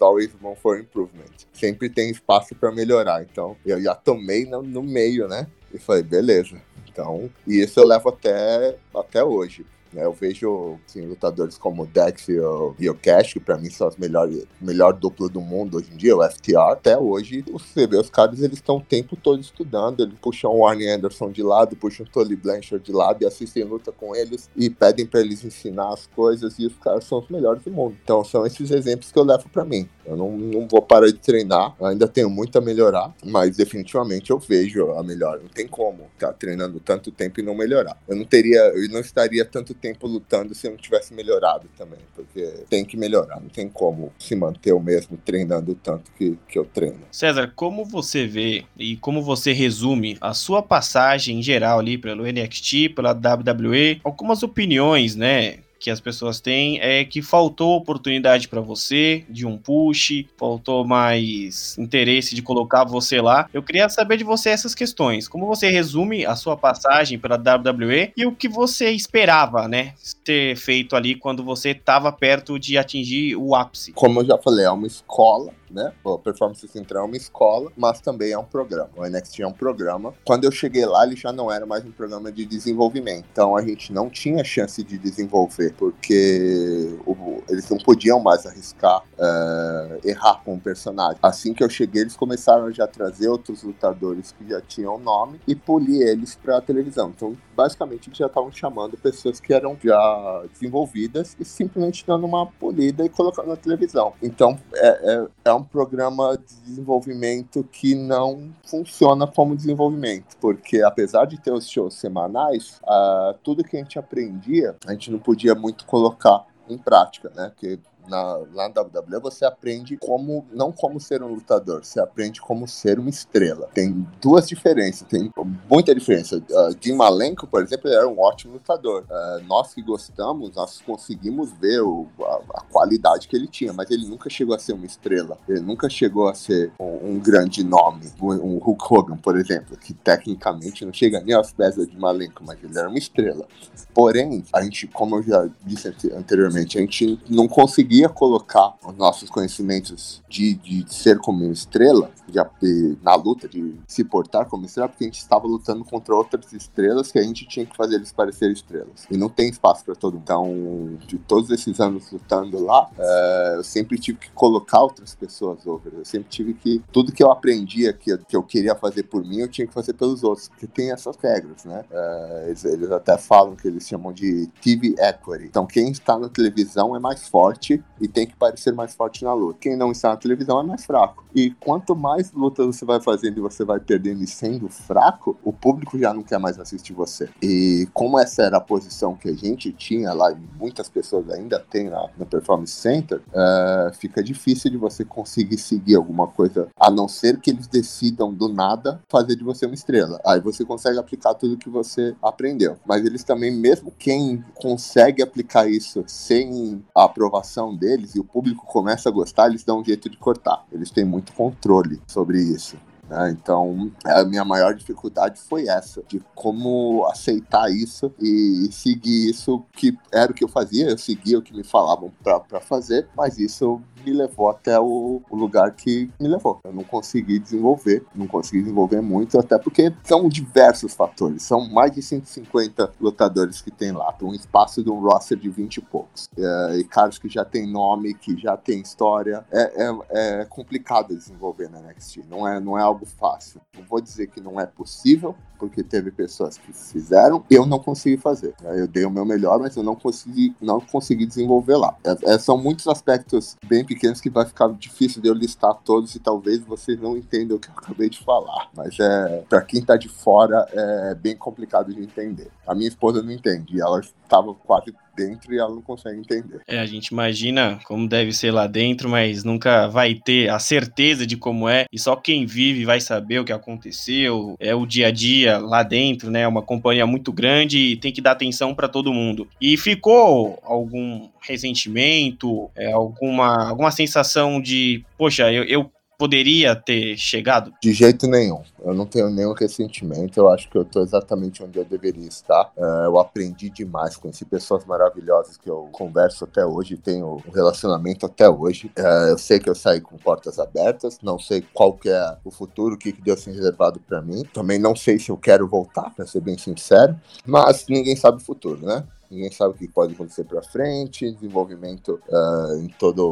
[0.00, 1.30] Always room for improvement.
[1.52, 3.22] Sempre tem espaço para melhorar.
[3.22, 5.46] Então, eu já tomei no, no meio, né?
[5.72, 6.60] E falei, beleza.
[6.88, 9.64] Então, e isso eu levo até, até hoje.
[9.92, 10.04] Né?
[10.04, 13.70] Eu vejo assim, lutadores como o Dex e o, e o Cash, que pra mim
[13.70, 16.72] são as melhores melhor dupla do mundo hoje em dia, o FTR.
[16.72, 20.02] Até hoje, você vê, os caras eles estão o tempo todo estudando.
[20.02, 23.64] Eles puxam o Arnie Anderson de lado, puxam o Tully Blanchard de lado e assistem
[23.64, 26.58] luta com eles e pedem para eles ensinar as coisas.
[26.58, 27.96] E os caras são os melhores do mundo.
[28.02, 29.88] Então, são esses exemplos que eu levo para mim.
[30.04, 34.38] Eu não, não vou parar de treinar, ainda tenho muito a melhorar, mas definitivamente eu
[34.38, 35.40] vejo a melhora.
[35.40, 37.96] Não tem como estar treinando tanto tempo e não melhorar.
[38.08, 42.64] Eu não teria, eu não estaria tanto tempo lutando se não tivesse melhorado também, porque
[42.68, 46.64] tem que melhorar, não tem como se manter o mesmo treinando tanto que, que eu
[46.64, 47.00] treino.
[47.10, 52.24] César, como você vê e como você resume a sua passagem em geral ali pelo
[52.24, 55.58] NXT, pela WWE, algumas opiniões, né?
[55.80, 61.76] Que as pessoas têm é que faltou oportunidade para você de um push, faltou mais
[61.78, 63.48] interesse de colocar você lá.
[63.52, 65.26] Eu queria saber de você essas questões.
[65.26, 70.54] Como você resume a sua passagem pela WWE e o que você esperava, né, ter
[70.56, 73.92] feito ali quando você estava perto de atingir o ápice?
[73.92, 75.92] Como eu já falei, é uma escola né?
[76.04, 78.90] O Performance Central é uma escola, mas também é um programa.
[78.96, 80.14] O NXT é um programa.
[80.24, 83.26] Quando eu cheguei lá, ele já não era mais um programa de desenvolvimento.
[83.32, 89.02] Então a gente não tinha chance de desenvolver, porque o, eles não podiam mais arriscar
[89.18, 91.18] uh, errar com o personagem.
[91.22, 95.40] Assim que eu cheguei, eles começaram já a trazer outros lutadores que já tinham nome
[95.46, 97.12] e polir eles para a televisão.
[97.14, 102.46] Então, basicamente, eles já estavam chamando pessoas que eram já desenvolvidas e simplesmente dando uma
[102.46, 104.12] polida e colocando na televisão.
[104.22, 111.26] Então, é, é, é, um programa de desenvolvimento que não funciona como desenvolvimento, porque apesar
[111.26, 115.54] de ter os shows semanais, uh, tudo que a gente aprendia, a gente não podia
[115.54, 117.50] muito colocar em prática, né?
[117.50, 122.40] Porque na, lá na WWE você aprende como, não como ser um lutador, você aprende
[122.40, 123.68] como ser uma estrela.
[123.72, 125.30] Tem duas diferenças, tem
[125.68, 126.38] muita diferença.
[126.38, 129.04] Uh, Jim Malenko, por exemplo, era um ótimo lutador.
[129.04, 133.90] Uh, nós que gostamos, nós conseguimos ver o, a, a, qualidade que ele tinha, mas
[133.90, 135.38] ele nunca chegou a ser uma estrela.
[135.48, 138.10] Ele nunca chegou a ser um, um grande nome.
[138.20, 142.42] Um, um, Hulk Hogan, por exemplo, que tecnicamente não chega nem aos pés de Malenko,
[142.44, 143.46] mas ele era uma estrela.
[143.94, 148.94] Porém, a gente, como eu já disse anteriormente, a gente não conseguia conseguia colocar os
[148.94, 154.88] nossos conhecimentos de, de ser como estrela, de, na luta, de se portar como estrela,
[154.88, 158.12] porque a gente estava lutando contra outras estrelas que a gente tinha que fazer eles
[158.12, 159.06] parecerem estrelas.
[159.10, 160.22] E não tem espaço para todo mundo.
[160.22, 165.66] Então, de todos esses anos lutando lá, é, eu sempre tive que colocar outras pessoas
[165.66, 165.92] over.
[165.92, 166.80] Eu sempre tive que.
[166.92, 169.94] Tudo que eu aprendia que, que eu queria fazer por mim, eu tinha que fazer
[169.94, 171.84] pelos outros, porque tem essas regras, né?
[171.90, 175.46] É, eles, eles até falam que eles chamam de TV equity.
[175.46, 179.32] Então, quem está na televisão é mais forte e tem que parecer mais forte na
[179.32, 179.58] luta.
[179.60, 181.24] Quem não está na televisão é mais fraco.
[181.34, 185.52] E quanto mais lutas você vai fazendo e você vai perdendo e sendo fraco, o
[185.52, 187.28] público já não quer mais assistir você.
[187.42, 191.58] E como essa era a posição que a gente tinha lá, e muitas pessoas ainda
[191.58, 196.90] têm lá no Performance Center, uh, fica difícil de você conseguir seguir alguma coisa, a
[196.90, 200.20] não ser que eles decidam do nada fazer de você uma estrela.
[200.26, 202.76] Aí você consegue aplicar tudo que você aprendeu.
[202.84, 208.66] Mas eles também, mesmo quem consegue aplicar isso sem a aprovação deles e o público
[208.66, 210.64] começa a gostar, eles dão um jeito de cortar.
[210.72, 212.76] Eles têm muito controle sobre isso.
[213.10, 213.30] Né?
[213.30, 219.98] Então, a minha maior dificuldade foi essa, de como aceitar isso e seguir isso que
[220.12, 223.82] era o que eu fazia, eu seguia o que me falavam para fazer, mas isso
[224.04, 226.60] me levou até o, o, lugar que me levou.
[226.64, 231.42] Eu não consegui desenvolver, não consegui desenvolver muito, até porque são diversos fatores.
[231.42, 235.76] São mais de 150 lutadores que tem lá, um espaço de um roster de 20
[235.76, 236.28] e poucos.
[236.36, 239.44] É, e caras que já tem nome, que já tem história.
[239.50, 243.60] É, é, é complicado desenvolver na NXT, não é, não é algo fácil.
[243.76, 248.16] Não vou dizer que não é possível, porque teve pessoas que fizeram, eu não consegui
[248.16, 248.54] fazer.
[248.62, 251.96] Eu dei o meu melhor, mas eu não consegui, não consegui desenvolver lá.
[252.02, 256.14] É, é, são muitos aspectos bem pequenos que vai ficar difícil de eu listar todos
[256.14, 258.70] e talvez vocês não entendam o que eu acabei de falar.
[258.72, 262.52] Mas é para quem tá de fora é bem complicado de entender.
[262.64, 266.60] A minha esposa não entende, ela estava quase dentro e ela não consegue entender.
[266.66, 271.26] É, a gente imagina como deve ser lá dentro, mas nunca vai ter a certeza
[271.26, 275.08] de como é, e só quem vive vai saber o que aconteceu, é o dia
[275.08, 276.42] a dia lá dentro, né?
[276.42, 279.48] É uma companhia muito grande e tem que dar atenção para todo mundo.
[279.60, 285.90] E ficou algum ressentimento, é, alguma, alguma sensação de, poxa, eu, eu
[286.20, 287.72] poderia ter chegado?
[287.80, 288.60] De jeito nenhum.
[288.84, 290.38] Eu não tenho nenhum ressentimento.
[290.38, 292.70] Eu acho que eu estou exatamente onde eu deveria estar.
[292.76, 298.26] Uh, eu aprendi demais, conheci pessoas maravilhosas que eu converso até hoje, tenho um relacionamento
[298.26, 298.92] até hoje.
[298.98, 302.50] Uh, eu sei que eu saí com portas abertas, não sei qual que é o
[302.50, 304.44] futuro, o que, que Deus tem reservado para mim.
[304.52, 308.44] Também não sei se eu quero voltar, para ser bem sincero, mas ninguém sabe o
[308.44, 309.04] futuro, né?
[309.30, 313.22] Ninguém sabe o que pode acontecer para frente, desenvolvimento uh, em toda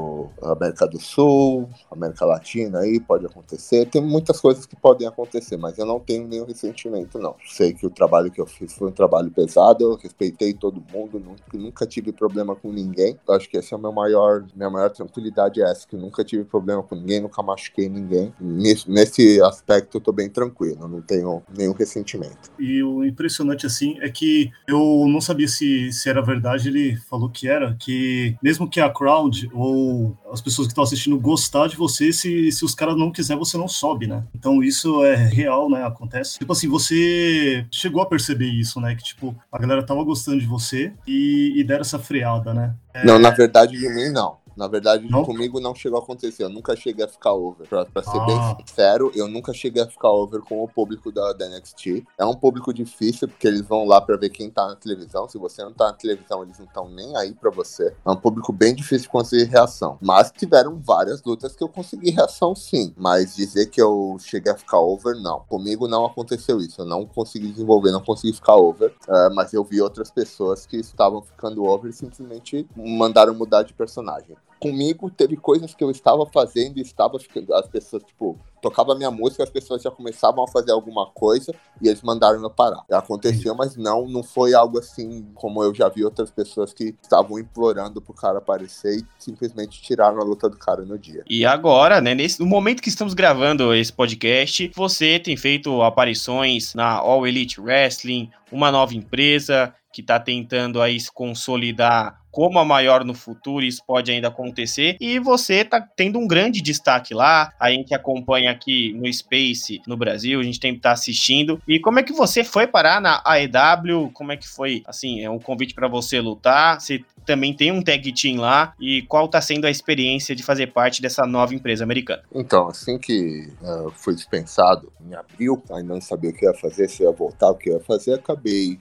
[0.43, 5.57] a América do Sul, América Latina aí pode acontecer, tem muitas coisas que podem acontecer,
[5.57, 7.35] mas eu não tenho nenhum ressentimento não.
[7.47, 11.23] Sei que o trabalho que eu fiz foi um trabalho pesado, eu respeitei todo mundo,
[11.53, 13.19] nunca, tive problema com ninguém.
[13.27, 16.23] Eu acho que essa é a minha maior, minha maior tranquilidade é essa, que nunca
[16.23, 18.33] tive problema com ninguém, nunca machuquei ninguém.
[18.41, 22.51] Nesse, nesse aspecto eu tô bem tranquilo, não tenho nenhum ressentimento.
[22.59, 25.49] E o impressionante assim é que eu não sabia
[25.93, 30.67] se era verdade, ele falou que era, que mesmo que a crowd ou as pessoas
[30.67, 34.07] que estão assistindo gostar de você, se, se os caras não quiser, você não sobe,
[34.07, 34.25] né?
[34.35, 35.85] Então isso é real, né?
[35.85, 36.39] Acontece.
[36.39, 38.95] Tipo assim, você chegou a perceber isso, né?
[38.95, 42.75] Que tipo, a galera tava gostando de você e, e deram essa freada, né?
[42.93, 43.05] É...
[43.05, 44.37] Não, na verdade de mim não.
[44.59, 45.25] Na verdade, não?
[45.25, 46.43] comigo não chegou a acontecer.
[46.43, 47.65] Eu nunca cheguei a ficar over.
[47.69, 48.27] Pra, pra ser ah.
[48.27, 52.05] bem sincero, eu nunca cheguei a ficar over com o público da, da NXT.
[52.19, 55.29] É um público difícil, porque eles vão lá pra ver quem tá na televisão.
[55.29, 57.95] Se você não tá na televisão, eles não estão nem aí pra você.
[58.05, 59.97] É um público bem difícil de conseguir reação.
[60.03, 62.93] Mas tiveram várias lutas que eu consegui reação sim.
[62.97, 65.45] Mas dizer que eu cheguei a ficar over, não.
[65.49, 66.81] Comigo não aconteceu isso.
[66.81, 68.91] Eu não consegui desenvolver, não consegui ficar over.
[69.07, 73.73] Uh, mas eu vi outras pessoas que estavam ficando over e simplesmente mandaram mudar de
[73.73, 74.37] personagem.
[74.59, 77.55] Comigo teve coisas que eu estava fazendo e estava ficando.
[77.55, 81.89] As pessoas, tipo, tocava minha música, as pessoas já começavam a fazer alguma coisa e
[81.89, 82.85] eles mandaram eu parar.
[82.91, 87.39] Aconteceu, mas não, não foi algo assim como eu já vi outras pessoas que estavam
[87.39, 91.23] implorando pro cara aparecer e simplesmente tiraram a luta do cara no dia.
[91.29, 96.75] E agora, né, nesse, no momento que estamos gravando esse podcast, você tem feito aparições
[96.75, 102.65] na All Elite Wrestling, uma nova empresa que está tentando aí se consolidar como a
[102.65, 104.97] maior no futuro, isso pode ainda acontecer.
[105.01, 107.53] E você tá tendo um grande destaque lá.
[107.59, 111.61] A gente acompanha aqui no Space no Brasil, a gente tem que estar tá assistindo.
[111.67, 114.11] E como é que você foi parar na AEW?
[114.13, 116.81] Como é que foi, assim, é um convite para você lutar?
[116.81, 118.73] Você também tem um tag team lá.
[118.79, 122.23] E qual tá sendo a experiência de fazer parte dessa nova empresa americana?
[122.33, 126.89] Então, assim que uh, fui dispensado em abril, ainda não sabia o que ia fazer,
[126.89, 128.79] se ia voltar, o que ia fazer, acabei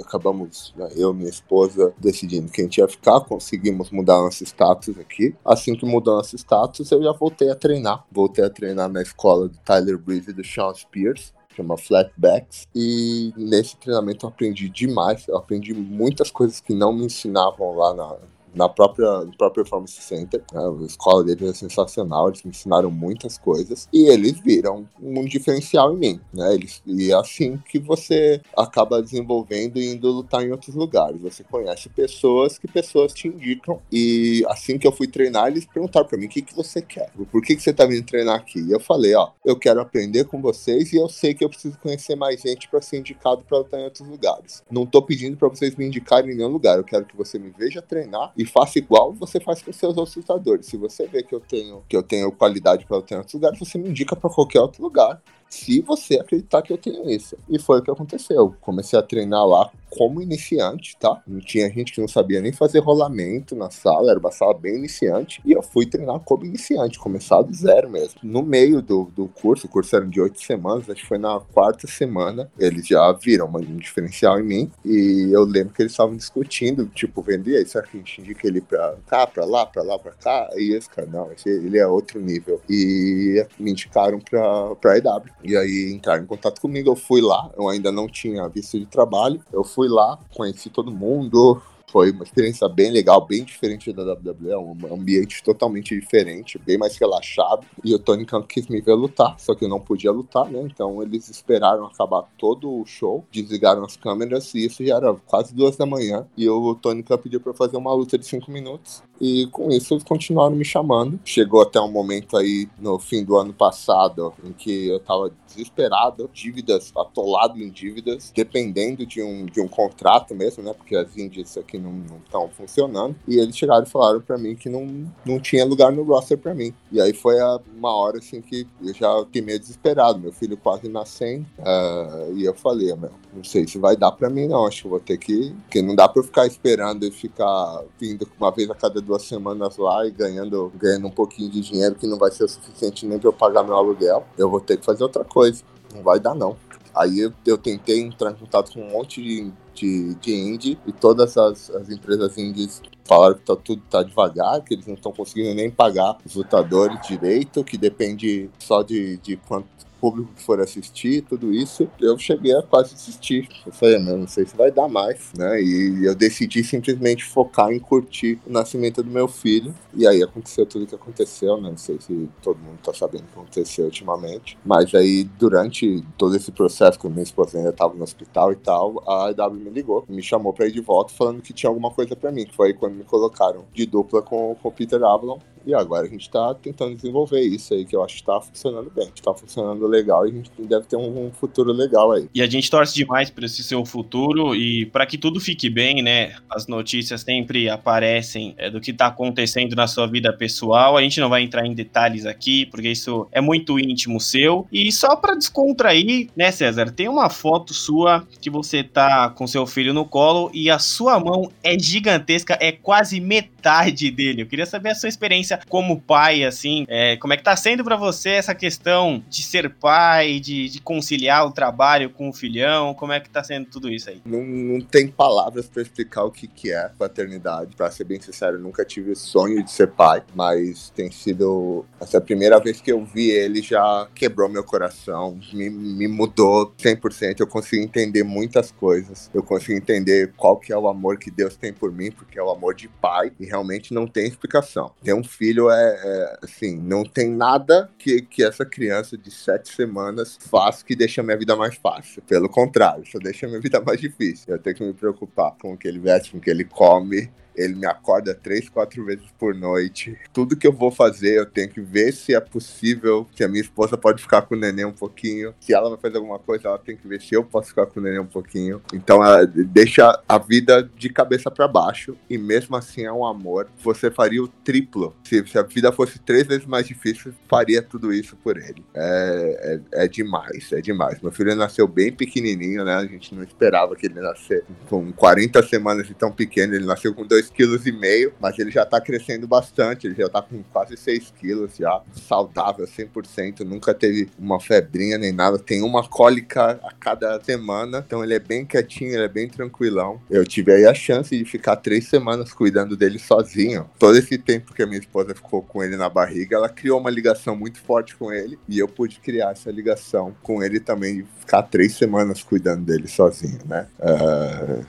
[0.00, 4.44] acabamos, né, eu e minha esposa, decidindo que a gente ia ficar, conseguimos mudar nosso
[4.44, 5.34] status aqui.
[5.44, 8.04] Assim que mudou nosso status, eu já voltei a treinar.
[8.10, 12.68] Voltei a treinar na escola do Tyler Breeze e do Sean Spears chama Flatbacks.
[12.74, 15.26] E nesse treinamento eu aprendi demais.
[15.26, 18.16] Eu aprendi muitas coisas que não me ensinavam lá na,
[18.56, 20.42] na própria, no próprio Performance Center.
[20.52, 20.60] Né?
[20.60, 25.92] A escola deles é sensacional, eles me ensinaram muitas coisas e eles viram um diferencial
[25.94, 26.54] em mim, né?
[26.54, 31.20] Eles, e é assim que você acaba desenvolvendo e indo lutar em outros lugares.
[31.20, 36.06] Você conhece pessoas que pessoas te indicam e assim que eu fui treinar, eles perguntaram
[36.06, 38.60] para mim o que, que você quer, por que, que você tá vindo treinar aqui?
[38.60, 41.78] E eu falei, ó, eu quero aprender com vocês e eu sei que eu preciso
[41.78, 44.62] conhecer mais gente para ser indicado para lutar em outros lugares.
[44.70, 47.50] Não tô pedindo para vocês me indicarem em nenhum lugar, eu quero que você me
[47.50, 50.66] veja treinar e faça igual você faz com seus outros lutadores.
[50.66, 53.58] Se você vê que eu tenho que eu tenho qualidade para lutar em outros lugares,
[53.58, 57.36] você me indica para qualquer outro lugar se você acreditar que eu tenho isso.
[57.48, 58.54] E foi o que aconteceu.
[58.60, 61.22] Comecei a treinar lá como iniciante, tá?
[61.26, 64.76] Não tinha gente que não sabia nem fazer rolamento na sala, era uma sala bem
[64.76, 65.40] iniciante.
[65.44, 68.20] E eu fui treinar como iniciante, começar do zero mesmo.
[68.22, 71.40] No meio do, do curso, o curso era de oito semanas, acho que foi na
[71.40, 74.70] quarta semana, eles já viram um diferencial em mim.
[74.84, 78.20] E eu lembro que eles estavam discutindo, tipo, vendo, e aí, será que a gente
[78.20, 80.50] indica ele pra cá, pra lá, pra lá, pra cá?
[80.56, 82.60] E esse cara, não, esse, ele é outro nível.
[82.68, 85.22] E me indicaram pra, pra EW.
[85.42, 88.86] E aí entraram em contato comigo, eu fui lá, eu ainda não tinha visto de
[88.86, 91.60] trabalho, eu fui lá, conheci todo mundo,
[91.96, 96.76] foi uma experiência bem legal, bem diferente da WWE, é um ambiente totalmente diferente, bem
[96.76, 97.66] mais relaxado.
[97.82, 100.60] E o Tony Khan quis me ver lutar, só que eu não podia lutar, né?
[100.60, 105.54] Então eles esperaram acabar todo o show, desligaram as câmeras e isso já era quase
[105.54, 106.26] duas da manhã.
[106.36, 109.02] E o Tony Khan pediu para fazer uma luta de cinco minutos.
[109.18, 111.18] E com isso eles continuaram me chamando.
[111.24, 116.28] Chegou até um momento aí no fim do ano passado em que eu tava desesperado,
[116.32, 120.74] dívidas, atolado em dívidas, dependendo de um, de um contrato mesmo, né?
[120.74, 123.16] Porque as índices aqui não estão funcionando.
[123.26, 126.54] E eles chegaram e falaram para mim que não, não tinha lugar no roster para
[126.54, 126.72] mim.
[126.90, 130.18] E aí foi a, uma hora assim que eu já fiquei meio desesperado.
[130.18, 131.46] Meu filho quase nascendo.
[131.58, 134.66] Uh, e eu falei, meu, não sei se vai dar para mim, não.
[134.66, 135.54] Acho que vou ter que.
[135.62, 139.76] Porque não dá para ficar esperando e ficar vindo uma vez a cada duas semanas
[139.76, 143.18] lá e ganhando, ganhando um pouquinho de dinheiro que não vai ser o suficiente nem
[143.18, 144.24] para eu pagar meu aluguel.
[144.36, 145.62] Eu vou ter que fazer outra coisa.
[145.94, 146.56] Não vai dar, não.
[146.96, 150.92] Aí eu, eu tentei entrar em contato com um monte de, de, de indie e
[150.92, 155.12] todas as, as empresas indies falaram que tá, tudo tá devagar, que eles não estão
[155.12, 159.68] conseguindo nem pagar os lutadores direito, que depende só de, de quanto
[160.06, 163.48] público que for assistir, tudo isso, eu cheguei a quase desistir.
[163.66, 165.60] Eu falei, não, não sei se vai dar mais, né?
[165.60, 169.74] E eu decidi simplesmente focar em curtir o nascimento do meu filho.
[169.92, 171.70] E aí aconteceu tudo o que aconteceu, né?
[171.70, 174.56] Não sei se todo mundo tá sabendo o que aconteceu ultimamente.
[174.64, 179.02] Mas aí, durante todo esse processo, quando minha esposa ainda tava no hospital e tal,
[179.08, 182.14] a EW me ligou, me chamou pra ir de volta, falando que tinha alguma coisa
[182.14, 182.44] pra mim.
[182.44, 185.38] Que foi aí quando me colocaram de dupla com, com o Peter Avalon.
[185.66, 188.90] E agora a gente está tentando desenvolver isso aí, que eu acho que está funcionando
[188.94, 189.10] bem.
[189.12, 192.28] Está funcionando legal e a gente deve ter um, futuro legal aí.
[192.32, 196.02] E a gente torce demais para esse seu futuro e para que tudo fique bem,
[196.02, 196.36] né?
[196.48, 200.96] As notícias sempre aparecem é, do que está acontecendo na sua vida pessoal.
[200.96, 204.68] A gente não vai entrar em detalhes aqui, porque isso é muito íntimo seu.
[204.70, 206.92] E só para descontrair, né, César?
[206.92, 211.18] Tem uma foto sua que você tá com seu filho no colo e a sua
[211.18, 214.42] mão é gigantesca, é quase metade dele.
[214.42, 217.56] Eu queria saber a sua experiência experiência como pai, assim, é, como é que tá
[217.56, 222.32] sendo para você essa questão de ser pai, de, de, conciliar o trabalho com o
[222.32, 224.20] filhão, como é que tá sendo tudo isso aí?
[224.24, 228.58] Não, não tem palavras para explicar o que, que é paternidade, para ser bem sincero,
[228.58, 233.30] nunca tive sonho de ser pai, mas tem sido essa primeira vez que eu vi
[233.30, 239.42] ele já quebrou meu coração, me, me mudou 100%, eu consegui entender muitas coisas, eu
[239.42, 242.50] consegui entender qual que é o amor que Deus tem por mim, porque é o
[242.50, 244.92] amor de pai, e realmente não tem explicação.
[245.02, 249.72] Ter um filho é, é assim, não tem nada que, que essa criança de sete
[249.72, 252.22] semanas faz que deixa a minha vida mais fácil.
[252.22, 254.54] Pelo contrário, só deixa a minha vida mais difícil.
[254.54, 257.30] Eu tenho que me preocupar com o que ele veste, com o que ele come,
[257.56, 260.16] ele me acorda três, quatro vezes por noite.
[260.32, 263.62] Tudo que eu vou fazer, eu tenho que ver se é possível, se a minha
[263.62, 265.54] esposa pode ficar com o neném um pouquinho.
[265.60, 267.98] Se ela vai fazer alguma coisa, ela tem que ver se eu posso ficar com
[267.98, 268.82] o neném um pouquinho.
[268.92, 272.16] Então, ela deixa a vida de cabeça para baixo.
[272.28, 273.68] E mesmo assim é um amor.
[273.82, 275.14] Você faria o triplo.
[275.24, 278.84] Se, se, a vida fosse três vezes mais difícil, faria tudo isso por ele.
[278.94, 281.20] É, é, é demais, é demais.
[281.20, 282.96] Meu filho nasceu bem pequenininho, né?
[282.96, 286.74] A gente não esperava que ele nascesse com 40 semanas e tão pequeno.
[286.74, 290.42] Ele nasceu com dois 2,5 kg, mas ele já tá crescendo bastante, ele já tá
[290.42, 296.06] com quase 6 quilos já, saudável 100%, nunca teve uma febrinha nem nada, tem uma
[296.08, 300.20] cólica a cada semana, então ele é bem quietinho, ele é bem tranquilão.
[300.30, 303.88] Eu tive aí a chance de ficar três semanas cuidando dele sozinho.
[303.98, 307.10] Todo esse tempo que a minha esposa ficou com ele na barriga, ela criou uma
[307.10, 311.26] ligação muito forte com ele e eu pude criar essa ligação com ele também, de
[311.40, 313.86] ficar três semanas cuidando dele sozinho, né?
[313.98, 314.84] Uh,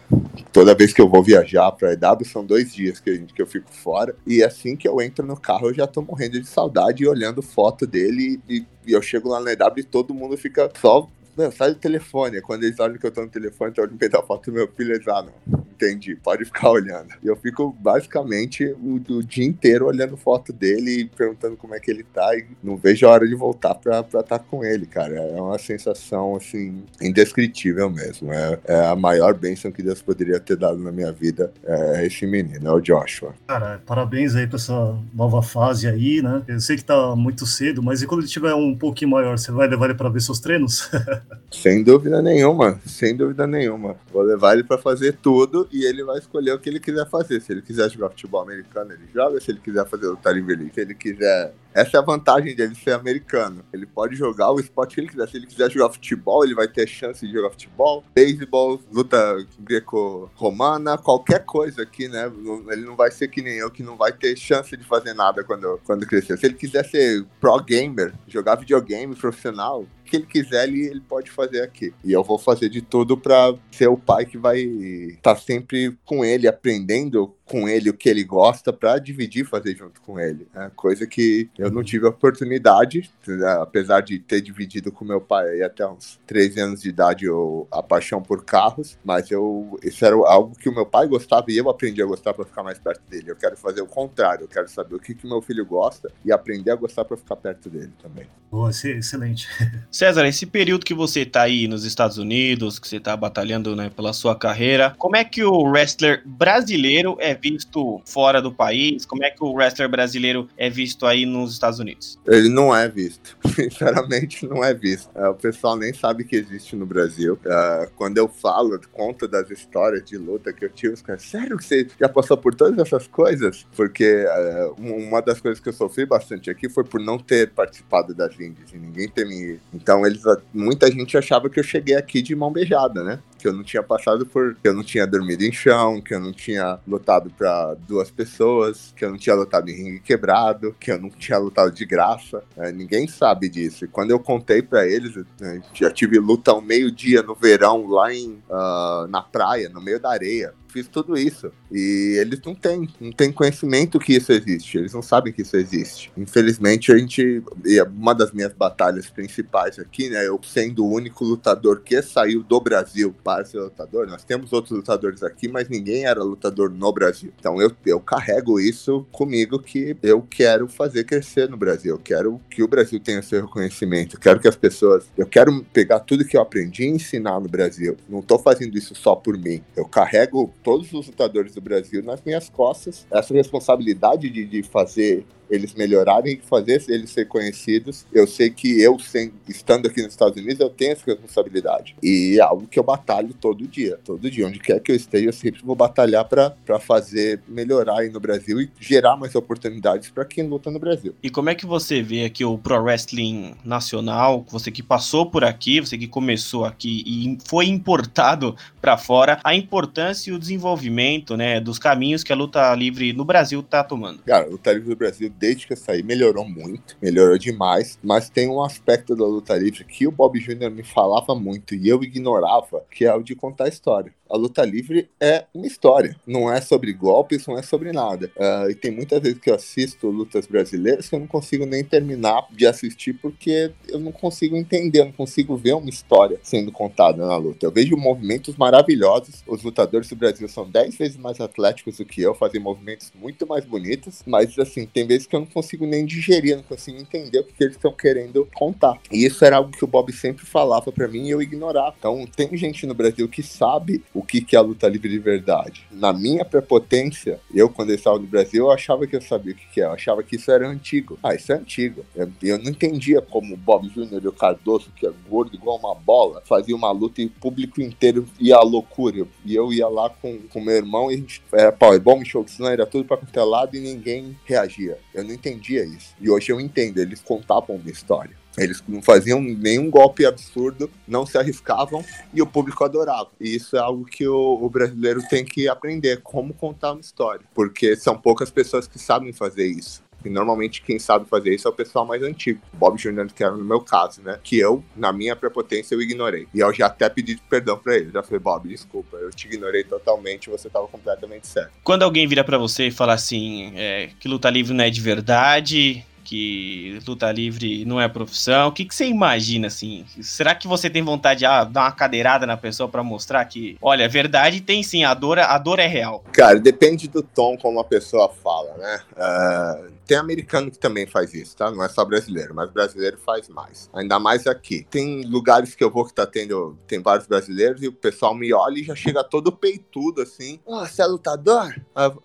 [0.52, 3.72] toda vez que eu vou viajar para EW são dois dias que, que eu fico
[3.72, 4.16] fora.
[4.26, 7.42] E assim que eu entro no carro, eu já tô morrendo de saudade e olhando
[7.42, 8.40] foto dele.
[8.50, 11.08] E, e eu chego lá na EW e todo mundo fica só
[11.38, 12.42] meu, sai do telefone.
[12.42, 14.94] Quando eles olham que eu tô no telefone, eu olho da foto do meu filho,
[14.94, 17.10] eles ah, não, entendi, pode ficar olhando.
[17.24, 21.80] E eu fico basicamente o, o, dia inteiro olhando foto dele e perguntando como é
[21.80, 24.86] que ele tá e não vejo a hora de voltar pra estar tá com ele,
[24.86, 25.16] cara.
[25.16, 28.34] É uma sensação, assim, indescritível mesmo.
[28.34, 32.26] É, é, a maior bênção que Deus poderia ter dado na minha vida, é esse
[32.26, 33.34] menino, é o Joshua.
[33.48, 36.42] Cara, parabéns aí pra essa nova fase aí, né?
[36.48, 39.52] Eu sei que tá muito cedo, mas e quando ele tiver um pouquinho maior, você
[39.52, 40.90] vai levar ele pra ver seus treinos?
[41.52, 43.96] Sem dúvida nenhuma, sem dúvida nenhuma.
[44.12, 47.42] Vou levar ele para fazer tudo e ele vai escolher o que ele quiser fazer.
[47.42, 49.40] Se ele quiser jogar futebol americano, ele joga.
[49.40, 52.94] Se ele quiser fazer luta livre, se ele quiser essa é a vantagem dele ser
[52.94, 53.64] americano.
[53.72, 55.30] Ele pode jogar o esporte que ele quiser.
[55.30, 60.98] Se ele quiser jogar futebol, ele vai ter chance de jogar futebol, beisebol, luta greco-romana,
[60.98, 62.32] qualquer coisa aqui, né?
[62.72, 65.44] Ele não vai ser que nem eu, que não vai ter chance de fazer nada
[65.44, 66.36] quando, quando crescer.
[66.40, 71.30] Se ele quiser ser pro gamer, jogar videogame profissional, que ele quiser, ele, ele pode
[71.30, 71.94] fazer aqui.
[72.04, 75.98] E eu vou fazer de tudo para ser o pai que vai estar tá sempre
[76.06, 80.48] com ele, aprendendo com ele o que ele gosta para dividir fazer junto com ele.
[80.54, 85.22] É coisa que eu não tive a oportunidade, né, apesar de ter dividido com meu
[85.22, 90.06] pai até uns 13 anos de idade eu, a paixão por carros, mas eu isso
[90.06, 92.78] era algo que o meu pai gostava e eu aprendi a gostar para ficar mais
[92.78, 93.32] perto dele.
[93.32, 96.32] Eu quero fazer o contrário, eu quero saber o que, que meu filho gosta e
[96.32, 98.28] aprender a gostar para ficar perto dele também.
[98.50, 99.48] Boa, excelente.
[99.92, 103.90] César, esse período que você está aí nos Estados Unidos, que você está batalhando né,
[103.90, 109.06] pela sua carreira, como é que o wrestler brasileiro é visto fora do país?
[109.06, 112.20] Como é que o wrestler brasileiro é visto aí nos Estados Unidos?
[112.26, 113.38] Ele não é visto.
[113.56, 115.10] Sinceramente, não é visto.
[115.16, 117.40] É, o pessoal nem sabe que existe no Brasil.
[117.46, 121.58] É, quando eu falo, conta das histórias de luta que eu tive, os caras, sério
[121.58, 123.66] que você já passou por todas essas coisas?
[123.76, 128.14] Porque é, uma das coisas que eu sofri bastante aqui foi por não ter participado
[128.14, 129.60] das indies e ninguém ter me.
[129.74, 130.22] Então, eles,
[130.54, 133.20] muita gente achava que eu cheguei aqui de mão beijada, né?
[133.38, 134.56] Que eu não tinha passado por.
[134.56, 138.94] que eu não tinha dormido em chão, que eu não tinha lutado para duas pessoas,
[138.96, 142.44] que eu não tinha lutado em ringue quebrado, que eu não tinha lutado de graça.
[142.58, 143.86] É, ninguém sabe disso.
[143.86, 148.14] E quando eu contei para eles, né, já tive luta ao meio-dia no verão, lá
[148.14, 151.52] em, uh, na praia, no meio da areia fiz tudo isso.
[151.72, 154.78] E eles não têm, não têm conhecimento que isso existe.
[154.78, 156.12] Eles não sabem que isso existe.
[156.18, 157.44] Infelizmente, a gente.
[157.66, 160.28] É uma das minhas batalhas principais aqui, né?
[160.28, 164.08] Eu sendo o único lutador que saiu do Brasil para ser lutador.
[164.08, 167.32] Nós temos outros lutadores aqui, mas ninguém era lutador no Brasil.
[167.40, 171.96] Então eu, eu carrego isso comigo que eu quero fazer crescer no Brasil.
[171.96, 174.16] Eu quero que o Brasil tenha seu reconhecimento.
[174.16, 175.06] Eu quero que as pessoas.
[175.18, 177.98] Eu quero pegar tudo que eu aprendi e ensinar no Brasil.
[178.08, 179.62] Não estou fazendo isso só por mim.
[179.76, 185.26] Eu carrego todos os lutadores do Brasil nas minhas costas essa responsabilidade de, de fazer
[185.50, 188.06] eles melhorarem e fazer eles ser conhecidos.
[188.14, 191.96] Eu sei que eu, sem, estando aqui nos Estados Unidos, eu tenho essa responsabilidade.
[192.02, 194.00] E é algo que eu batalho todo dia.
[194.04, 198.10] Todo dia, onde quer que eu esteja, eu sempre vou batalhar para fazer melhorar aí
[198.10, 201.16] no Brasil e gerar mais oportunidades para quem luta no Brasil.
[201.22, 205.44] E como é que você vê aqui o Pro Wrestling Nacional, você que passou por
[205.44, 211.36] aqui, você que começou aqui e foi importado para fora, a importância e o desenvolvimento,
[211.36, 214.20] né, dos caminhos que a luta livre no Brasil está tomando?
[214.24, 218.30] Cara, a luta livre do Brasil, desde que eu saí, melhorou muito, melhorou demais, mas
[218.30, 220.70] tem um aspecto da luta livre que o Bob Jr.
[220.70, 225.10] me falava muito e eu ignorava, que é o de contar história a luta livre
[225.20, 226.16] é uma história.
[226.26, 228.32] Não é sobre golpes, não é sobre nada.
[228.36, 231.84] Uh, e tem muitas vezes que eu assisto lutas brasileiras que eu não consigo nem
[231.84, 236.72] terminar de assistir porque eu não consigo entender, eu não consigo ver uma história sendo
[236.72, 237.66] contada na luta.
[237.66, 239.44] Eu vejo movimentos maravilhosos.
[239.48, 243.46] Os lutadores do Brasil são 10 vezes mais atléticos do que eu, fazem movimentos muito
[243.48, 246.98] mais bonitos, mas assim, tem vezes que eu não consigo nem digerir, eu não consigo
[247.00, 249.00] entender o que eles estão querendo contar.
[249.12, 251.96] E isso era algo que o Bob sempre falava para mim e eu ignorava.
[251.98, 255.20] Então, tem gente no Brasil que sabe o que, que é a luta livre de
[255.20, 255.86] verdade.
[255.92, 259.56] Na minha prepotência, eu, quando eu estava no Brasil, eu achava que eu sabia o
[259.56, 259.86] que, que é.
[259.86, 261.20] Eu achava que isso era antigo.
[261.22, 262.04] Ah, isso é antigo.
[262.16, 264.24] Eu, eu não entendia como o Bob Jr.
[264.24, 267.80] e o Cardoso, que é gordo igual uma bola, fazia uma luta e o público
[267.80, 269.28] inteiro ia à loucura.
[269.46, 272.88] E eu ia lá com o meu irmão e a gente era powerbomb, show era
[272.88, 274.98] tudo pra qualquer lado e ninguém reagia.
[275.14, 276.16] Eu não entendia isso.
[276.20, 278.36] E hoje eu entendo, eles contavam uma história.
[278.58, 282.04] Eles não faziam nenhum golpe absurdo, não se arriscavam
[282.34, 283.30] e o público adorava.
[283.40, 287.46] E isso é algo que o, o, brasileiro tem que aprender, como contar uma história.
[287.54, 290.06] Porque são poucas pessoas que sabem fazer isso.
[290.26, 292.60] E normalmente quem sabe fazer isso é o pessoal mais antigo.
[292.74, 294.40] Bob Jr., que era no meu caso, né?
[294.44, 296.48] Que eu, na minha prepotência, eu ignorei.
[296.54, 298.12] E eu já até pedi perdão para ele.
[298.12, 301.72] Já falei, Bob, desculpa, eu te ignorei totalmente, você tava completamente certo.
[301.84, 305.00] Quando alguém vira para você e fala assim, é, que luta livre não é de
[305.00, 308.68] verdade, que luta livre não é profissão.
[308.68, 310.06] O que, que você imagina, assim?
[310.22, 313.78] Será que você tem vontade de ah, dar uma cadeirada na pessoa para mostrar que,
[313.82, 316.26] olha, verdade tem sim, a dor, a dor é real?
[316.34, 319.02] Cara, depende do tom como a pessoa fala, né?
[319.14, 321.72] Uh, tem americano que também faz isso, tá?
[321.72, 323.90] Não é só brasileiro, mas brasileiro faz mais.
[323.94, 324.86] Ainda mais aqui.
[324.90, 328.52] Tem lugares que eu vou que tá tendo, tem vários brasileiros e o pessoal me
[328.52, 330.60] olha e já chega todo peitudo, assim.
[330.68, 331.74] Ah, oh, você é lutador?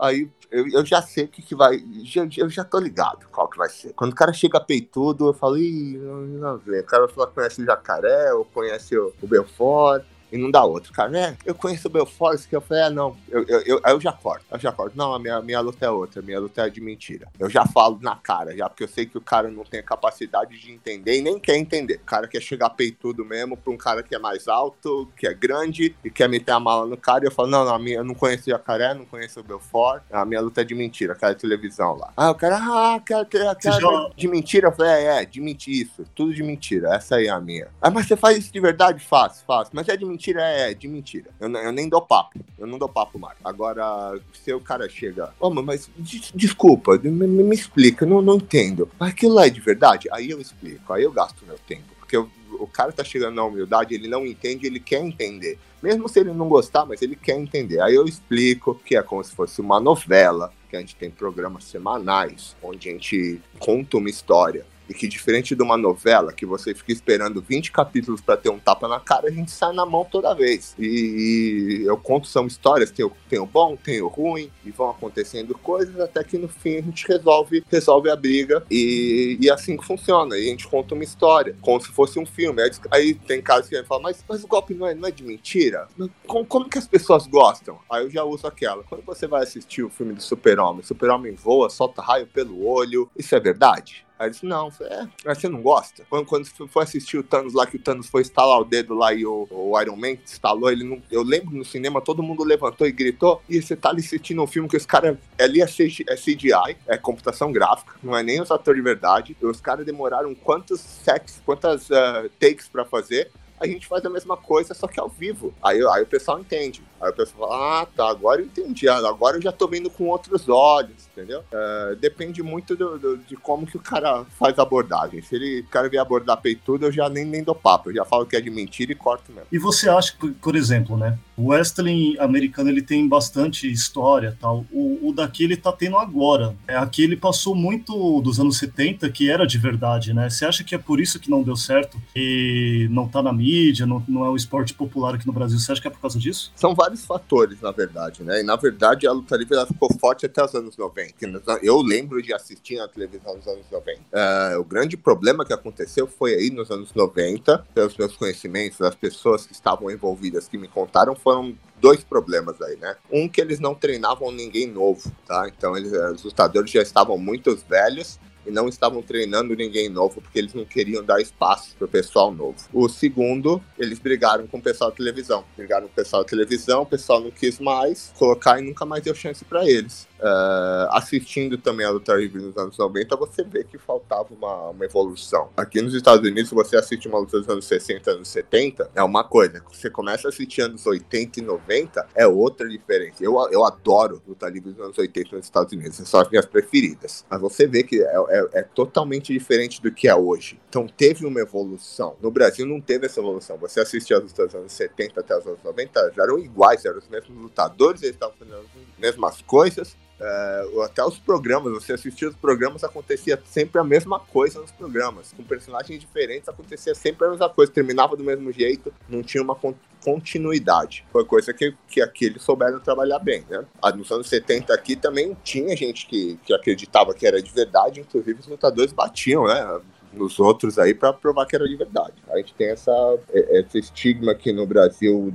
[0.01, 1.83] Aí eu, eu já sei o que, que vai.
[2.05, 3.95] Já, eu já tô ligado qual que vai ser.
[3.95, 6.81] Quando o cara chega peitudo, eu falo, ih, não, não vê.
[6.81, 10.51] O cara vai falar que conhece o jacaré, ou conhece o, o Belfort e não
[10.51, 10.93] dá outro.
[10.93, 11.37] Cara, né?
[11.45, 14.45] Eu conheço o Belfort, que eu falei, ah, não, eu, eu, eu, eu já corto,
[14.51, 14.97] eu já corto.
[14.97, 17.29] Não, a minha, minha luta é outra, a minha luta é de mentira.
[17.39, 19.83] Eu já falo na cara, já, porque eu sei que o cara não tem a
[19.83, 21.97] capacidade de entender e nem quer entender.
[21.97, 25.35] O cara quer chegar peitudo mesmo pra um cara que é mais alto, que é
[25.35, 27.25] grande e quer meter a mala no cara.
[27.25, 29.43] E eu falo, não, não, a minha, eu não conheço o Jacaré, não conheço o
[29.43, 32.13] Belfort, a minha luta é de mentira, aquela televisão lá.
[32.17, 34.11] Ah, o cara, ah, quero, quero, quero já...
[34.17, 34.69] de mentira.
[34.69, 37.69] Eu falei, é, é, de mentira, isso, tudo de mentira, essa aí é a minha.
[37.81, 39.05] Ah, mas você faz isso de verdade?
[39.05, 39.71] Faço, faço.
[39.75, 41.31] Mas é de mentira, é, é de mentira mentira.
[41.41, 42.39] Eu, eu, nem dou papo.
[42.59, 43.37] Eu não dou papo mais.
[43.45, 48.89] Agora, se o cara chega, oh, mas des desculpa, me, me, explica, não, não entendo.
[48.99, 50.09] Mas aquilo é de verdade?
[50.13, 51.85] Aí eu explico, aí eu gasto meu tempo.
[51.99, 55.59] Porque eu, o cara tá chegando na humildade, ele não entende, ele quer entender.
[55.83, 57.81] Mesmo se ele não gostar, mas ele quer entender.
[57.81, 61.65] Aí eu explico que é como se fosse uma novela, que a gente tem programas
[61.65, 66.75] semanais, onde a gente conta uma história e que diferente de uma novela que você
[66.75, 70.05] fica esperando 20 capítulos para ter um tapa na cara, a gente sai na mão
[70.05, 70.75] toda vez.
[70.79, 74.71] E, e eu conto são histórias, tem o, tem o bom, tem o ruim, e
[74.71, 79.51] vão acontecendo coisas até que no fim a gente resolve, resolve a briga e, e
[79.51, 80.37] assim que funciona.
[80.37, 82.61] E a gente conta uma história, como se fosse um filme.
[82.61, 85.09] Aí, aí tem casos que a gente fala, mas, mas o golpe não é, não
[85.09, 85.89] é de mentira?
[86.27, 87.79] Como, como que as pessoas gostam?
[87.91, 88.83] Aí eu já uso aquela.
[88.83, 93.35] Quando você vai assistir o filme do Super-Homem, Super-Homem voa, solta raio pelo olho, isso
[93.35, 94.05] é verdade?
[94.23, 96.05] Aí disse, não, é, mas você não gosta?
[96.09, 99.13] Quando, quando foi assistir o Thanos lá, que o Thanos foi instalar o dedo lá
[99.13, 102.87] e o, o Iron Man instalou, ele não, eu lembro no cinema, todo mundo levantou
[102.87, 106.15] e gritou, e você tá ali assistindo um filme que os caras, ali é, é
[106.15, 110.81] CGI, é computação gráfica, não é nem os atores de verdade, os caras demoraram quantos
[110.81, 115.09] sets, quantas uh, takes para fazer, a gente faz a mesma coisa, só que ao
[115.09, 115.55] vivo.
[115.63, 116.83] Aí, aí o pessoal entende.
[117.03, 118.89] Aí o pessoal fala, ah, tá, agora eu entendi.
[118.89, 121.41] Agora eu já tô vendo com outros olhos, entendeu?
[121.41, 125.21] Uh, depende muito do, do, de como que o cara faz a abordagem.
[125.23, 127.91] Se ele, o cara vier abordar peitudo, eu já nem, nem dou papo.
[127.91, 129.49] Eu já falo que é de mentira e corto mesmo.
[129.51, 131.19] E você acha, por, por exemplo, né?
[131.37, 134.65] O wrestling americano, ele tem bastante história tal.
[134.71, 136.55] O, o daqui, ele tá tendo agora.
[136.69, 140.31] É, aqui ele passou muito dos anos 70, que era de verdade, né?
[140.31, 142.01] Você acha que é por isso que não deu certo?
[142.15, 145.59] E não tá na mídia, mídia, não, não é um esporte popular aqui no Brasil.
[145.59, 146.53] Você acha que é por causa disso?
[146.55, 148.41] São vários vários fatores, na verdade, né?
[148.41, 151.43] E na verdade a luta livre ela ficou forte até os anos 90.
[151.63, 154.01] Eu lembro de assistir na televisão nos anos 90.
[154.01, 158.95] Uh, o grande problema que aconteceu foi aí nos anos 90, pelos meus conhecimentos, as
[158.95, 162.97] pessoas que estavam envolvidas que me contaram foram dois problemas aí, né?
[163.11, 165.49] Um que eles não treinavam ninguém novo, tá?
[165.49, 170.39] Então eles, os lutadores já estavam muito velhos e não estavam treinando ninguém novo porque
[170.39, 172.57] eles não queriam dar espaço para o pessoal novo.
[172.73, 175.45] O segundo, eles brigaram com o pessoal da televisão.
[175.57, 179.03] Brigaram com o pessoal da televisão, o pessoal não quis mais colocar e nunca mais
[179.03, 180.07] deu chance para eles.
[180.23, 184.85] Uh, assistindo também a luta livre nos anos 90, você vê que faltava uma, uma,
[184.85, 185.51] evolução.
[185.57, 189.25] Aqui nos Estados Unidos, você assiste uma luta dos anos 60, anos 70, é uma
[189.25, 189.61] coisa.
[189.73, 193.25] Você começa a assistir anos 80 e 90, é outra diferença.
[193.25, 197.25] Eu, eu adoro luta livre nos anos 80 nos Estados Unidos, são as minhas preferidas.
[197.29, 200.61] Mas você vê que é, é, é totalmente diferente do que é hoje.
[200.69, 202.17] Então teve uma evolução.
[202.23, 203.57] No Brasil não teve essa evolução.
[203.59, 206.99] Você assistia as lutas dos anos 70 até os anos 90, já eram iguais, eram
[206.99, 212.29] os mesmos lutadores, eles estavam fazendo as mesmas coisas, Uh, até os programas, você assistia
[212.29, 215.33] os programas, acontecia sempre a mesma coisa nos programas.
[215.33, 217.73] Com personagens diferentes, acontecia sempre a mesma coisa.
[217.73, 219.59] Terminava do mesmo jeito, não tinha uma
[220.05, 221.05] continuidade.
[221.11, 223.65] Foi coisa que, que aqui eles souberam trabalhar bem, né?
[223.83, 228.01] Ah, nos anos 70 aqui também tinha gente que, que acreditava que era de verdade,
[228.01, 229.81] inclusive os lutadores batiam, né?
[230.13, 232.13] nos outros aí para provar que era de verdade.
[232.29, 232.93] A gente tem essa,
[233.33, 235.35] esse estigma aqui no Brasil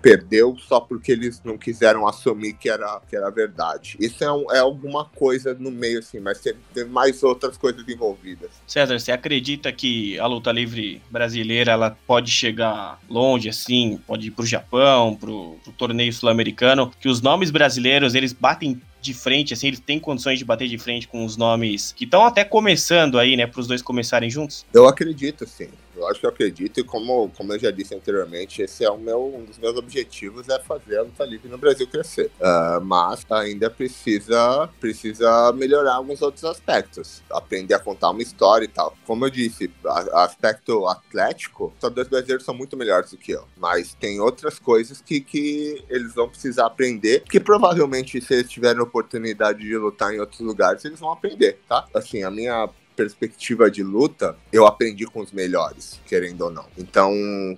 [0.00, 3.96] perdeu só porque eles não quiseram assumir que era, que era verdade.
[3.98, 6.54] Isso é, um, é alguma coisa no meio, assim, mas tem,
[6.88, 8.50] mais outras coisas envolvidas.
[8.66, 14.30] César, você acredita que a luta livre brasileira ela pode chegar longe, assim, pode ir
[14.30, 19.68] pro Japão, pro, pro torneio sul-americano, que os nomes brasileiros, eles batem de frente, assim,
[19.68, 23.36] eles têm condições de bater de frente com os nomes que estão até começando aí,
[23.36, 24.64] né, para os dois começarem juntos?
[24.72, 25.68] Eu acredito, sim.
[25.96, 28.98] Eu acho que eu acredito, e como, como eu já disse anteriormente, esse é o
[28.98, 32.30] meu, um dos meus objetivos, é fazer a luta livre no Brasil crescer.
[32.40, 37.22] Uh, mas ainda precisa, precisa melhorar alguns outros aspectos.
[37.30, 38.96] Aprender a contar uma história e tal.
[39.06, 43.44] Como eu disse, a, aspecto atlético, os dois brasileiros são muito melhores do que eu.
[43.56, 48.82] Mas tem outras coisas que, que eles vão precisar aprender, que provavelmente se eles tiverem
[48.94, 51.86] oportunidade de lutar em outros lugares, eles vão aprender, tá?
[51.92, 56.66] Assim, a minha perspectiva de luta, eu aprendi com os melhores, querendo ou não.
[56.78, 57.12] Então,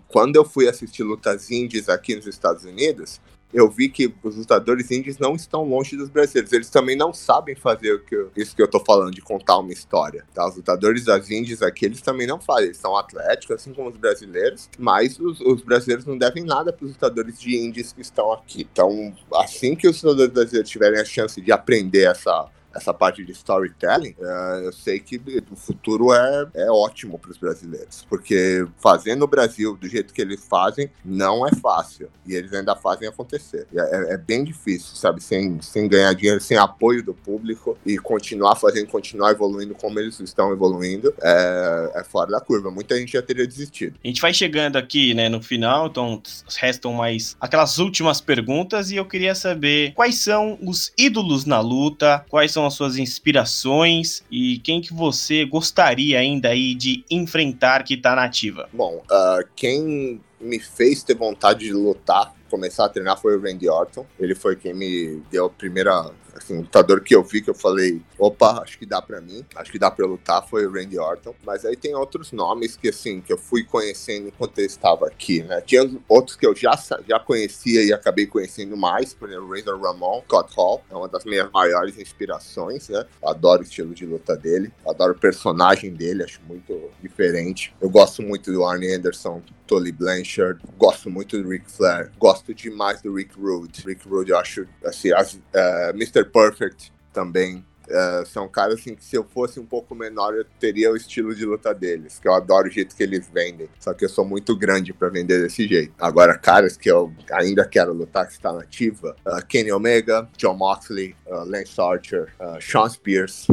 [0.08, 3.20] quando eu fui assistir lutas indies aqui nos Estados Unidos,
[3.52, 6.52] eu vi que os lutadores indies não estão longe dos brasileiros.
[6.52, 9.58] Eles também não sabem fazer o que eu, isso que eu tô falando, de contar
[9.58, 10.24] uma história.
[10.34, 10.46] Tá?
[10.48, 12.66] Os lutadores das indies aqui, eles também não fazem.
[12.66, 16.84] Eles são atléticos, assim como os brasileiros, mas os, os brasileiros não devem nada para
[16.84, 18.66] os lutadores de indies que estão aqui.
[18.70, 23.32] Então, assim que os lutadores brasileiros tiverem a chance de aprender essa essa parte de
[23.32, 25.20] storytelling, uh, eu sei que
[25.50, 30.20] o futuro é, é ótimo para os brasileiros, porque fazendo o Brasil do jeito que
[30.20, 33.66] eles fazem não é fácil e eles ainda fazem acontecer.
[33.74, 37.96] É, é, é, bem difícil, sabe, sem, sem ganhar dinheiro, sem apoio do público e
[37.98, 42.70] continuar fazendo, continuar evoluindo como eles estão evoluindo, é, é fora da curva.
[42.70, 43.98] Muita gente já teria desistido.
[44.04, 46.20] A gente vai chegando aqui, né, no final, então
[46.58, 52.24] restam mais aquelas últimas perguntas e eu queria saber quais são os ídolos na luta,
[52.28, 57.96] quais são as suas inspirações e quem que você gostaria ainda aí de enfrentar que
[57.96, 58.68] tá nativa?
[58.72, 63.68] Bom, uh, quem me fez ter vontade de lutar, começar a treinar foi o Randy
[63.68, 64.06] Orton.
[64.18, 68.00] Ele foi quem me deu a primeira assim, lutador que eu vi que eu falei,
[68.18, 71.34] opa, acho que dá para mim, acho que dá para lutar foi o Randy Orton.
[71.44, 75.42] Mas aí tem outros nomes que assim que eu fui conhecendo enquanto eu estava aqui,
[75.42, 75.60] né?
[75.60, 76.76] Tinha outros que eu já
[77.08, 81.24] já conhecia e acabei conhecendo mais, por exemplo, Razor Ramon, Scott Hall, é uma das
[81.24, 83.04] minhas maiores inspirações, né?
[83.22, 87.74] adoro o estilo de luta dele, adoro o personagem dele, acho muito diferente.
[87.80, 93.00] Eu gosto muito do Arnie Anderson, Tully Blanchard, gosto muito do Ric Flair, gosto demais
[93.02, 93.82] do Rick Rude.
[93.86, 96.24] Rick Rude eu acho assim, as, uh, eh, Mr.
[96.24, 97.64] Perfect também.
[97.88, 101.32] Uh, são caras assim que se eu fosse um pouco menor eu teria o estilo
[101.32, 103.68] de luta deles, que eu adoro o jeito que eles vendem.
[103.78, 105.94] Só que eu sou muito grande para vender desse jeito.
[106.00, 111.14] Agora, caras que eu ainda quero lutar que está nativa, uh, Kenny Omega, John Moxley,
[111.26, 113.46] uh, Lance Archer, uh, Sean Spears.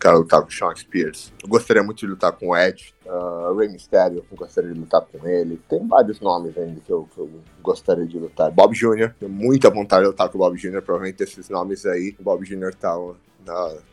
[0.00, 1.32] Quero lutar com Sean Spears.
[1.42, 5.00] Eu gostaria muito de lutar com o Edge, uh, Rey Mysterio, eu gostaria de lutar
[5.02, 5.60] com ele.
[5.68, 7.30] Tem vários nomes ainda que eu, que eu
[7.62, 8.50] gostaria de lutar.
[8.50, 12.14] Bob Jr., tenho muita vontade de lutar com o Bob Jr., provavelmente esses nomes aí.
[12.18, 12.74] O Bob Jr.
[12.74, 12.96] tá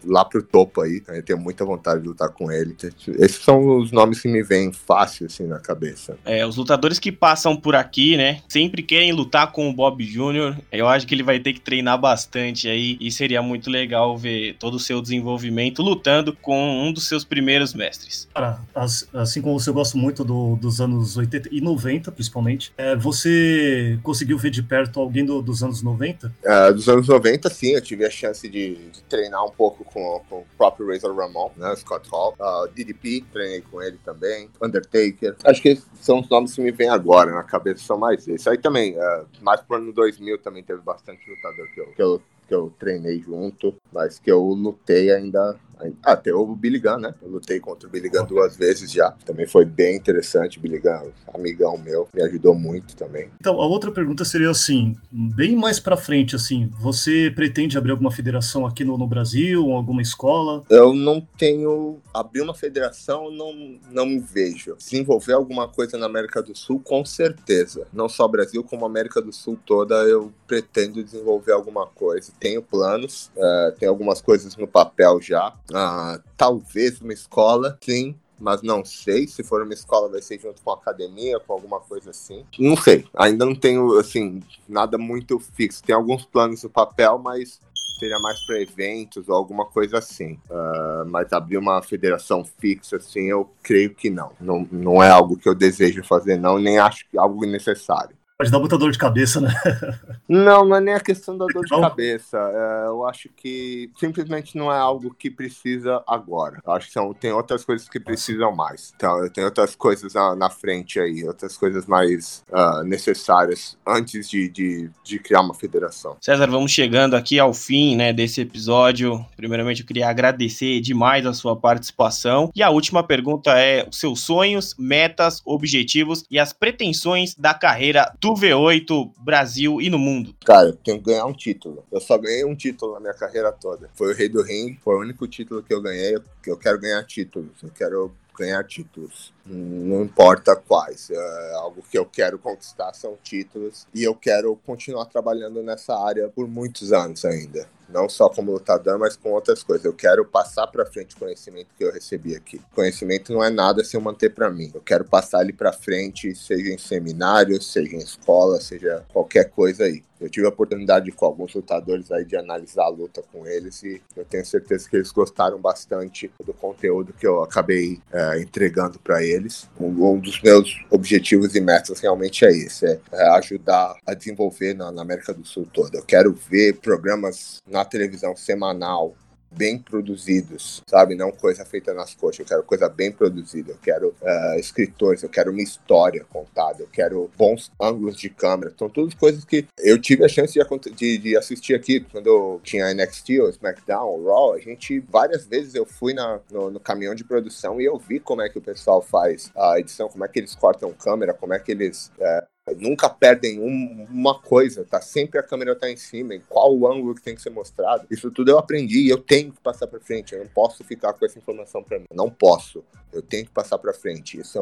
[0.04, 1.02] lá pro topo aí.
[1.08, 1.20] Né?
[1.20, 2.76] Eu tenho muita vontade de lutar com ele.
[3.20, 6.18] Esses são os nomes que me vêm fácil, assim, na cabeça.
[6.26, 10.58] É, os lutadores que passam por aqui, né, sempre querem lutar com o Bob Jr.
[10.72, 14.56] Eu acho que ele vai ter que treinar bastante aí e seria muito legal ver
[14.60, 18.28] todo o seu desenvolvimento lutando com um dos seus primeiros mestres.
[18.34, 22.96] Cara, as, assim como você gosta muito do, dos anos 80 e 90, principalmente, é,
[22.96, 26.34] você conseguiu ver de perto alguém do, dos anos 90?
[26.44, 30.22] É, dos anos 90, sim, eu tive a chance de, de treinar um pouco com,
[30.30, 35.36] com, o próprio Razor Ramon, né, Scott Hall, uh, DDP, treinei com ele também, Undertaker.
[35.44, 38.48] Acho que são os nomes que me vêm agora na cabeça, são mais esses.
[38.48, 42.22] Aí também, uh, mais pro ano 2000 também teve bastante lutador que eu, que eu
[42.48, 45.58] que eu treinei junto, mas que eu lutei ainda
[46.04, 47.14] ah, tem o Billy Gunn, né?
[47.22, 49.12] Eu lutei contra o Billy Gunn duas vezes já.
[49.26, 50.60] Também foi bem interessante.
[50.60, 53.30] Billy Gunn, amigão meu, me ajudou muito também.
[53.40, 58.12] Então, a outra pergunta seria assim, bem mais pra frente, assim, você pretende abrir alguma
[58.12, 60.64] federação aqui no, no Brasil, alguma escola?
[60.70, 62.00] Eu não tenho...
[62.14, 64.76] Abrir uma federação, não, não me vejo.
[64.78, 67.88] Desenvolver alguma coisa na América do Sul, com certeza.
[67.92, 72.32] Não só Brasil, como América do Sul toda, eu pretendo desenvolver alguma coisa.
[72.40, 78.62] Tenho planos, uh, tenho algumas coisas no papel já ah, talvez uma escola, sim, mas
[78.62, 79.28] não sei.
[79.28, 82.46] Se for uma escola, vai ser junto com a academia, com alguma coisa assim.
[82.58, 83.06] Não sei.
[83.16, 85.84] Ainda não tenho, assim, nada muito fixo.
[85.84, 87.60] Tem alguns planos no papel, mas
[88.00, 90.34] seria mais para eventos ou alguma coisa assim.
[90.50, 94.32] Uh, mas abrir uma federação fixa, assim, eu creio que não.
[94.42, 94.68] não.
[94.72, 98.16] Não é algo que eu desejo fazer, não, nem acho que é algo necessário.
[98.44, 99.54] Pode dar muita dor de cabeça, né?
[100.28, 102.38] Não, não é nem a questão da dor de cabeça.
[102.38, 106.60] É, eu acho que simplesmente não é algo que precisa agora.
[106.66, 108.94] Eu acho que são, tem outras coisas que precisam mais.
[108.96, 114.50] Então, tem outras coisas na, na frente aí, outras coisas mais uh, necessárias antes de,
[114.50, 116.16] de, de, criar uma federação.
[116.22, 119.24] César, vamos chegando aqui ao fim né, desse episódio.
[119.36, 122.50] Primeiramente, eu queria agradecer demais a sua participação.
[122.56, 128.12] E a última pergunta é: os seus sonhos, metas, objetivos e as pretensões da carreira
[128.20, 130.36] do V8 Brasil e no mundo?
[130.46, 131.84] Cara, eu tenho que ganhar um título.
[131.92, 133.90] Eu só ganhei um título na minha carreira toda.
[133.94, 136.18] Foi o Rei do Ring, foi o único título que eu ganhei.
[136.42, 137.52] Que eu quero ganhar títulos.
[137.62, 139.34] Eu quero ganhar títulos.
[139.46, 141.10] Não importa quais.
[141.10, 143.88] É, algo que eu quero conquistar são títulos.
[143.94, 148.98] E eu quero continuar trabalhando nessa área por muitos anos ainda não só como lutador,
[148.98, 149.86] mas com outras coisas.
[149.86, 152.60] Eu quero passar para frente o conhecimento que eu recebi aqui.
[152.74, 154.72] Conhecimento não é nada se eu manter para mim.
[154.74, 159.84] Eu quero passar ele para frente, seja em seminário, seja em escola, seja qualquer coisa
[159.84, 160.04] aí.
[160.24, 164.02] Eu tive a oportunidade com alguns lutadores aí de analisar a luta com eles e
[164.16, 169.22] eu tenho certeza que eles gostaram bastante do conteúdo que eu acabei é, entregando para
[169.22, 169.70] eles.
[169.80, 174.74] Um, um, dos meus objetivos e metas realmente é esse, é, é ajudar a desenvolver
[174.74, 175.98] na, na América do Sul toda.
[175.98, 179.16] Eu quero ver programas na televisão semanal
[179.56, 181.16] bem produzidos, sabe?
[181.16, 182.40] Não coisa feita nas coxas.
[182.40, 183.72] Eu quero coisa bem produzida.
[183.72, 188.74] Eu quero uh, escritores, eu quero uma história contada, eu quero bons ângulos de câmera.
[188.78, 192.94] São todas coisas que eu tive a chance de, de, de assistir aqui quando tinha
[192.94, 194.54] NXT, o SmackDown, o Raw.
[194.54, 198.20] A gente, várias vezes eu fui na, no, no, caminhão de produção e eu vi
[198.20, 201.54] como é que o pessoal faz a edição, como é que eles cortam câmera, como
[201.54, 202.12] é que eles.
[202.18, 205.02] Uh, nunca perdem um, uma coisa, tá?
[205.02, 208.06] Sempre a câmera tá em cima, em qual o ângulo que tem que ser mostrado.
[208.10, 210.34] Isso tudo eu aprendi e eu tenho que passar para frente.
[210.34, 212.06] Eu não posso ficar com essa informação para mim.
[212.14, 212.84] Não posso.
[213.12, 214.40] Eu tenho que passar para frente.
[214.40, 214.62] Isso é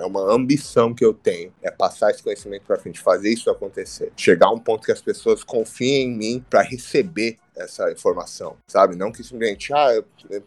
[0.00, 4.12] é uma, ambição que eu tenho, é passar esse conhecimento para frente, fazer isso acontecer,
[4.16, 8.96] chegar a um ponto que as pessoas confiem em mim para receber essa informação, sabe?
[8.96, 10.04] Não que simplesmente, ah, eu,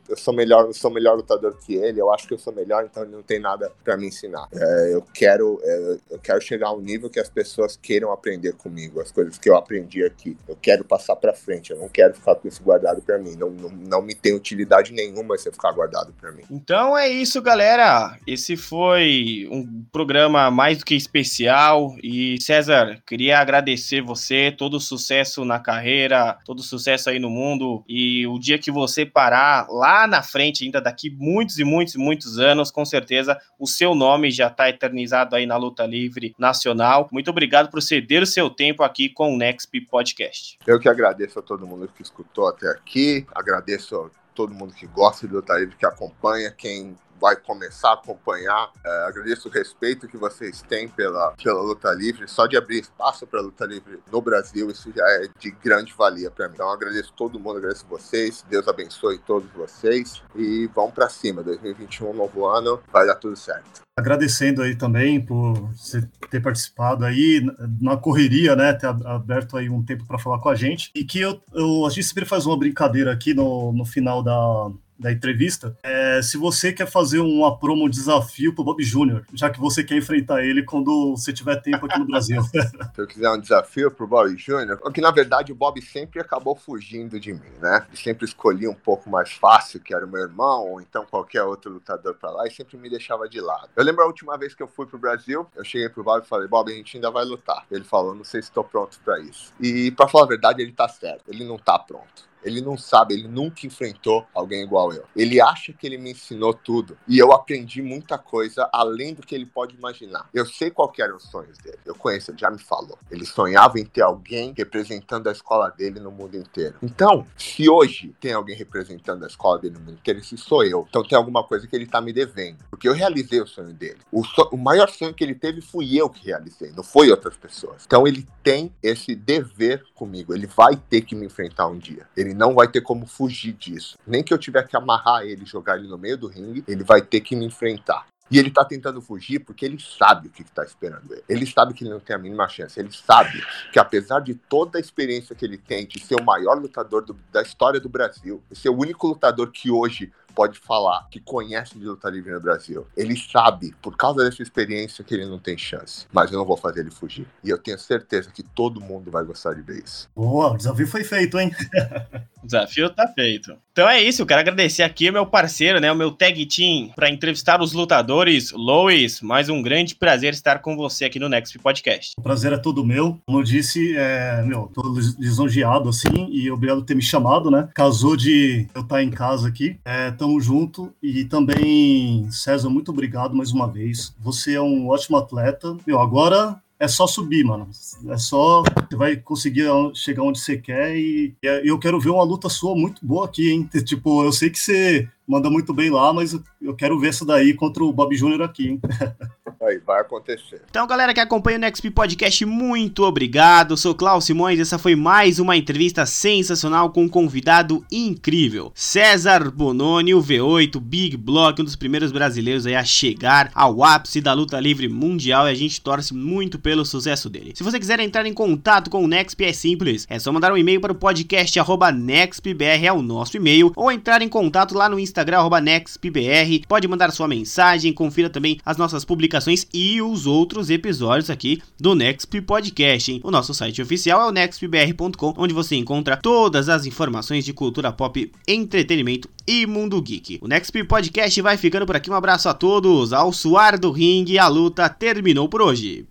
[0.09, 2.86] eu, sou melhor, eu sou melhor lutador que ele, eu acho que eu sou melhor,
[2.86, 4.47] então ele não tem nada para me ensinar.
[4.53, 8.53] É, eu quero, é, eu quero chegar a um nível que as pessoas queiram aprender
[8.53, 10.38] comigo, as coisas que eu aprendi aqui.
[10.47, 13.36] Eu quero passar para frente, eu não quero ficar com isso guardado para mim.
[13.36, 16.43] Não, não, não me tem utilidade nenhuma se ficar guardado para mim.
[16.49, 18.18] Então é isso, galera.
[18.26, 25.43] Esse foi um programa mais do que especial e César, queria agradecer você, todo sucesso
[25.45, 30.06] na carreira, todo sucesso sucesso aí no mundo e o dia que você parar lá
[30.06, 34.30] na frente, ainda daqui muitos e muitos e muitos anos, com certeza o seu nome
[34.30, 37.10] já está eternizado aí na luta livre nacional.
[37.12, 40.60] Muito obrigado por ceder o seu tempo aqui com o Next Podcast.
[40.66, 44.86] Eu que agradeço a todo mundo que escutou até aqui, agradeço a todo mundo que
[44.88, 48.72] gosta de luta livre, que acompanha, quem vai começar a acompanhar.
[48.84, 52.28] É, agradeço o respeito que vocês têm pela, pela luta livre.
[52.28, 56.32] Só de abrir espaço para luta livre no Brasil, isso já é de grande valia
[56.32, 56.55] para mim.
[56.55, 58.43] Então agradeço todo mundo, agradeço vocês.
[58.49, 61.43] Deus abençoe todos vocês e vamos para cima.
[61.43, 63.82] 2021, novo ano, vai dar tudo certo.
[63.99, 67.45] Agradecendo aí também por você ter participado aí
[67.80, 68.74] na correria, né?
[68.74, 70.89] Ter aberto aí um tempo para falar com a gente.
[70.95, 74.72] E que eu, eu, a gente sempre faz uma brincadeira aqui no, no final da,
[75.02, 79.60] da entrevista, é, se você quer fazer uma promo, desafio pro Bob Júnior, já que
[79.60, 82.41] você quer enfrentar ele quando você tiver tempo aqui no Brasil.
[82.54, 86.56] se eu quiser um desafio pro Bob Júnior, porque na verdade o Bob sempre acabou
[86.56, 87.86] fugindo de mim, né?
[87.88, 91.43] Ele sempre escolhia um pouco mais fácil, que era o meu irmão, ou então qualquer
[91.43, 93.70] outro lutador para lá, e sempre me deixava de lado.
[93.76, 96.28] Eu lembro a última vez que eu fui pro Brasil, eu cheguei pro Bob e
[96.28, 97.66] falei, Bob, a gente ainda vai lutar.
[97.72, 99.52] Ele falou, não sei se estou pronto para isso.
[99.60, 101.24] E para falar a verdade, ele tá certo.
[101.28, 102.31] Ele não tá pronto.
[102.44, 105.04] Ele não sabe, ele nunca enfrentou alguém igual eu.
[105.16, 106.98] Ele acha que ele me ensinou tudo.
[107.08, 110.30] E eu aprendi muita coisa além do que ele pode imaginar.
[110.34, 111.80] Eu sei qual eram os sonhos dele.
[111.86, 112.98] Eu conheço, ele já me falou.
[113.10, 116.76] Ele sonhava em ter alguém representando a escola dele no mundo inteiro.
[116.82, 120.86] Então, se hoje tem alguém representando a escola dele no mundo inteiro, esse sou eu.
[120.89, 122.58] Então tem alguma coisa que ele tá me devendo.
[122.70, 124.00] Porque eu realizei o sonho dele.
[124.12, 127.38] O, so o maior sonho que ele teve fui eu que realizei, não foi outras
[127.38, 127.84] pessoas.
[127.86, 130.34] Então ele tem esse dever comigo.
[130.34, 132.08] Ele vai ter que me enfrentar um dia.
[132.16, 133.98] Ele ele não vai ter como fugir disso.
[134.08, 137.02] Nem que eu tiver que amarrar ele jogar ele no meio do ringue, ele vai
[137.02, 138.08] ter que me enfrentar.
[138.32, 141.24] E ele tá tentando fugir porque ele sabe o que, que tá esperando ele.
[141.28, 142.80] Ele sabe que ele não tem a mínima chance.
[142.80, 146.58] Ele sabe que, apesar de toda a experiência que ele tem de ser o maior
[146.58, 151.20] lutador do, da história do Brasil, ser o único lutador que hoje pode falar que
[151.20, 152.88] conhece de luta livre no Brasil.
[152.96, 156.06] Ele sabe, por causa dessa experiência, que ele não tem chance.
[156.12, 157.28] Mas eu não vou fazer ele fugir.
[157.44, 160.10] E eu tenho certeza que todo mundo vai gostar de ver isso.
[160.16, 161.52] Boa, o desafio foi feito, hein?
[162.42, 163.56] o desafio tá feito.
[163.72, 166.90] Então é isso, eu quero agradecer aqui o meu parceiro, né, o meu tag team,
[166.94, 168.52] para entrevistar os lutadores.
[168.52, 172.14] Lois, mais um grande prazer estar com você aqui no Next Podcast.
[172.18, 173.18] O prazer é todo meu.
[173.26, 174.82] Como eu disse, é, meu, tô
[175.18, 177.70] lisonjeado assim e obrigado por ter me chamado, né?
[177.74, 179.80] Casou de eu estar em casa aqui.
[179.86, 180.93] É, tamo junto.
[181.01, 184.13] E também, César, muito obrigado mais uma vez.
[184.19, 185.76] Você é um ótimo atleta.
[185.86, 187.67] Meu, agora é só subir, mano.
[188.07, 188.61] É só.
[188.61, 189.65] Você vai conseguir
[189.95, 190.95] chegar onde você quer.
[190.95, 193.67] E, eu quero ver uma luta sua muito boa aqui, hein?
[193.84, 197.53] Tipo, eu sei que você manda muito bem lá, mas eu quero ver essa daí
[197.53, 198.82] contra o Bob Júnior aqui, hein?
[199.61, 200.59] Aí, vai acontecer.
[200.72, 203.74] Então, galera que acompanha o NextP Podcast, muito obrigado.
[203.74, 208.72] Eu sou Klaus Simões essa foi mais uma entrevista sensacional com um convidado incrível.
[208.74, 214.34] César Bononi, o V8, Big Block, um dos primeiros brasileiros a chegar ao ápice da
[214.34, 217.51] luta livre mundial e a gente torce muito pelo sucesso dele.
[217.53, 220.57] Se você quiser entrar em contato com o NextP é simples, é só mandar um
[220.57, 221.59] e-mail para o podcast
[221.93, 225.20] nextpbr, é o nosso e-mail, ou entrar em contato lá no Instagram,
[225.61, 231.61] nextpbr, pode mandar sua mensagem, confira também as nossas publicações e os outros episódios aqui
[231.80, 233.11] do Nextp Podcast.
[233.11, 233.22] Hein?
[233.24, 237.91] O nosso site oficial é o nextpbr.com, onde você encontra todas as informações de cultura
[237.91, 240.39] pop, entretenimento e mundo geek.
[240.41, 242.09] O Nextp Podcast vai ficando por aqui.
[242.09, 243.13] Um abraço a todos.
[243.13, 246.05] Ao suar do ringue, a luta terminou por hoje.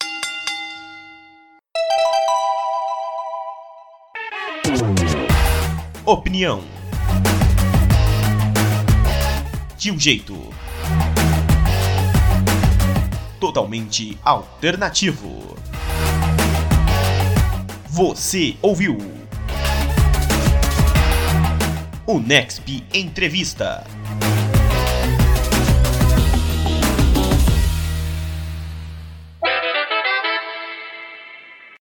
[6.04, 6.79] Opinião
[9.80, 10.36] de um jeito
[13.40, 15.56] totalmente alternativo.
[17.88, 18.98] Você ouviu
[22.06, 23.86] o Nexp Entrevista.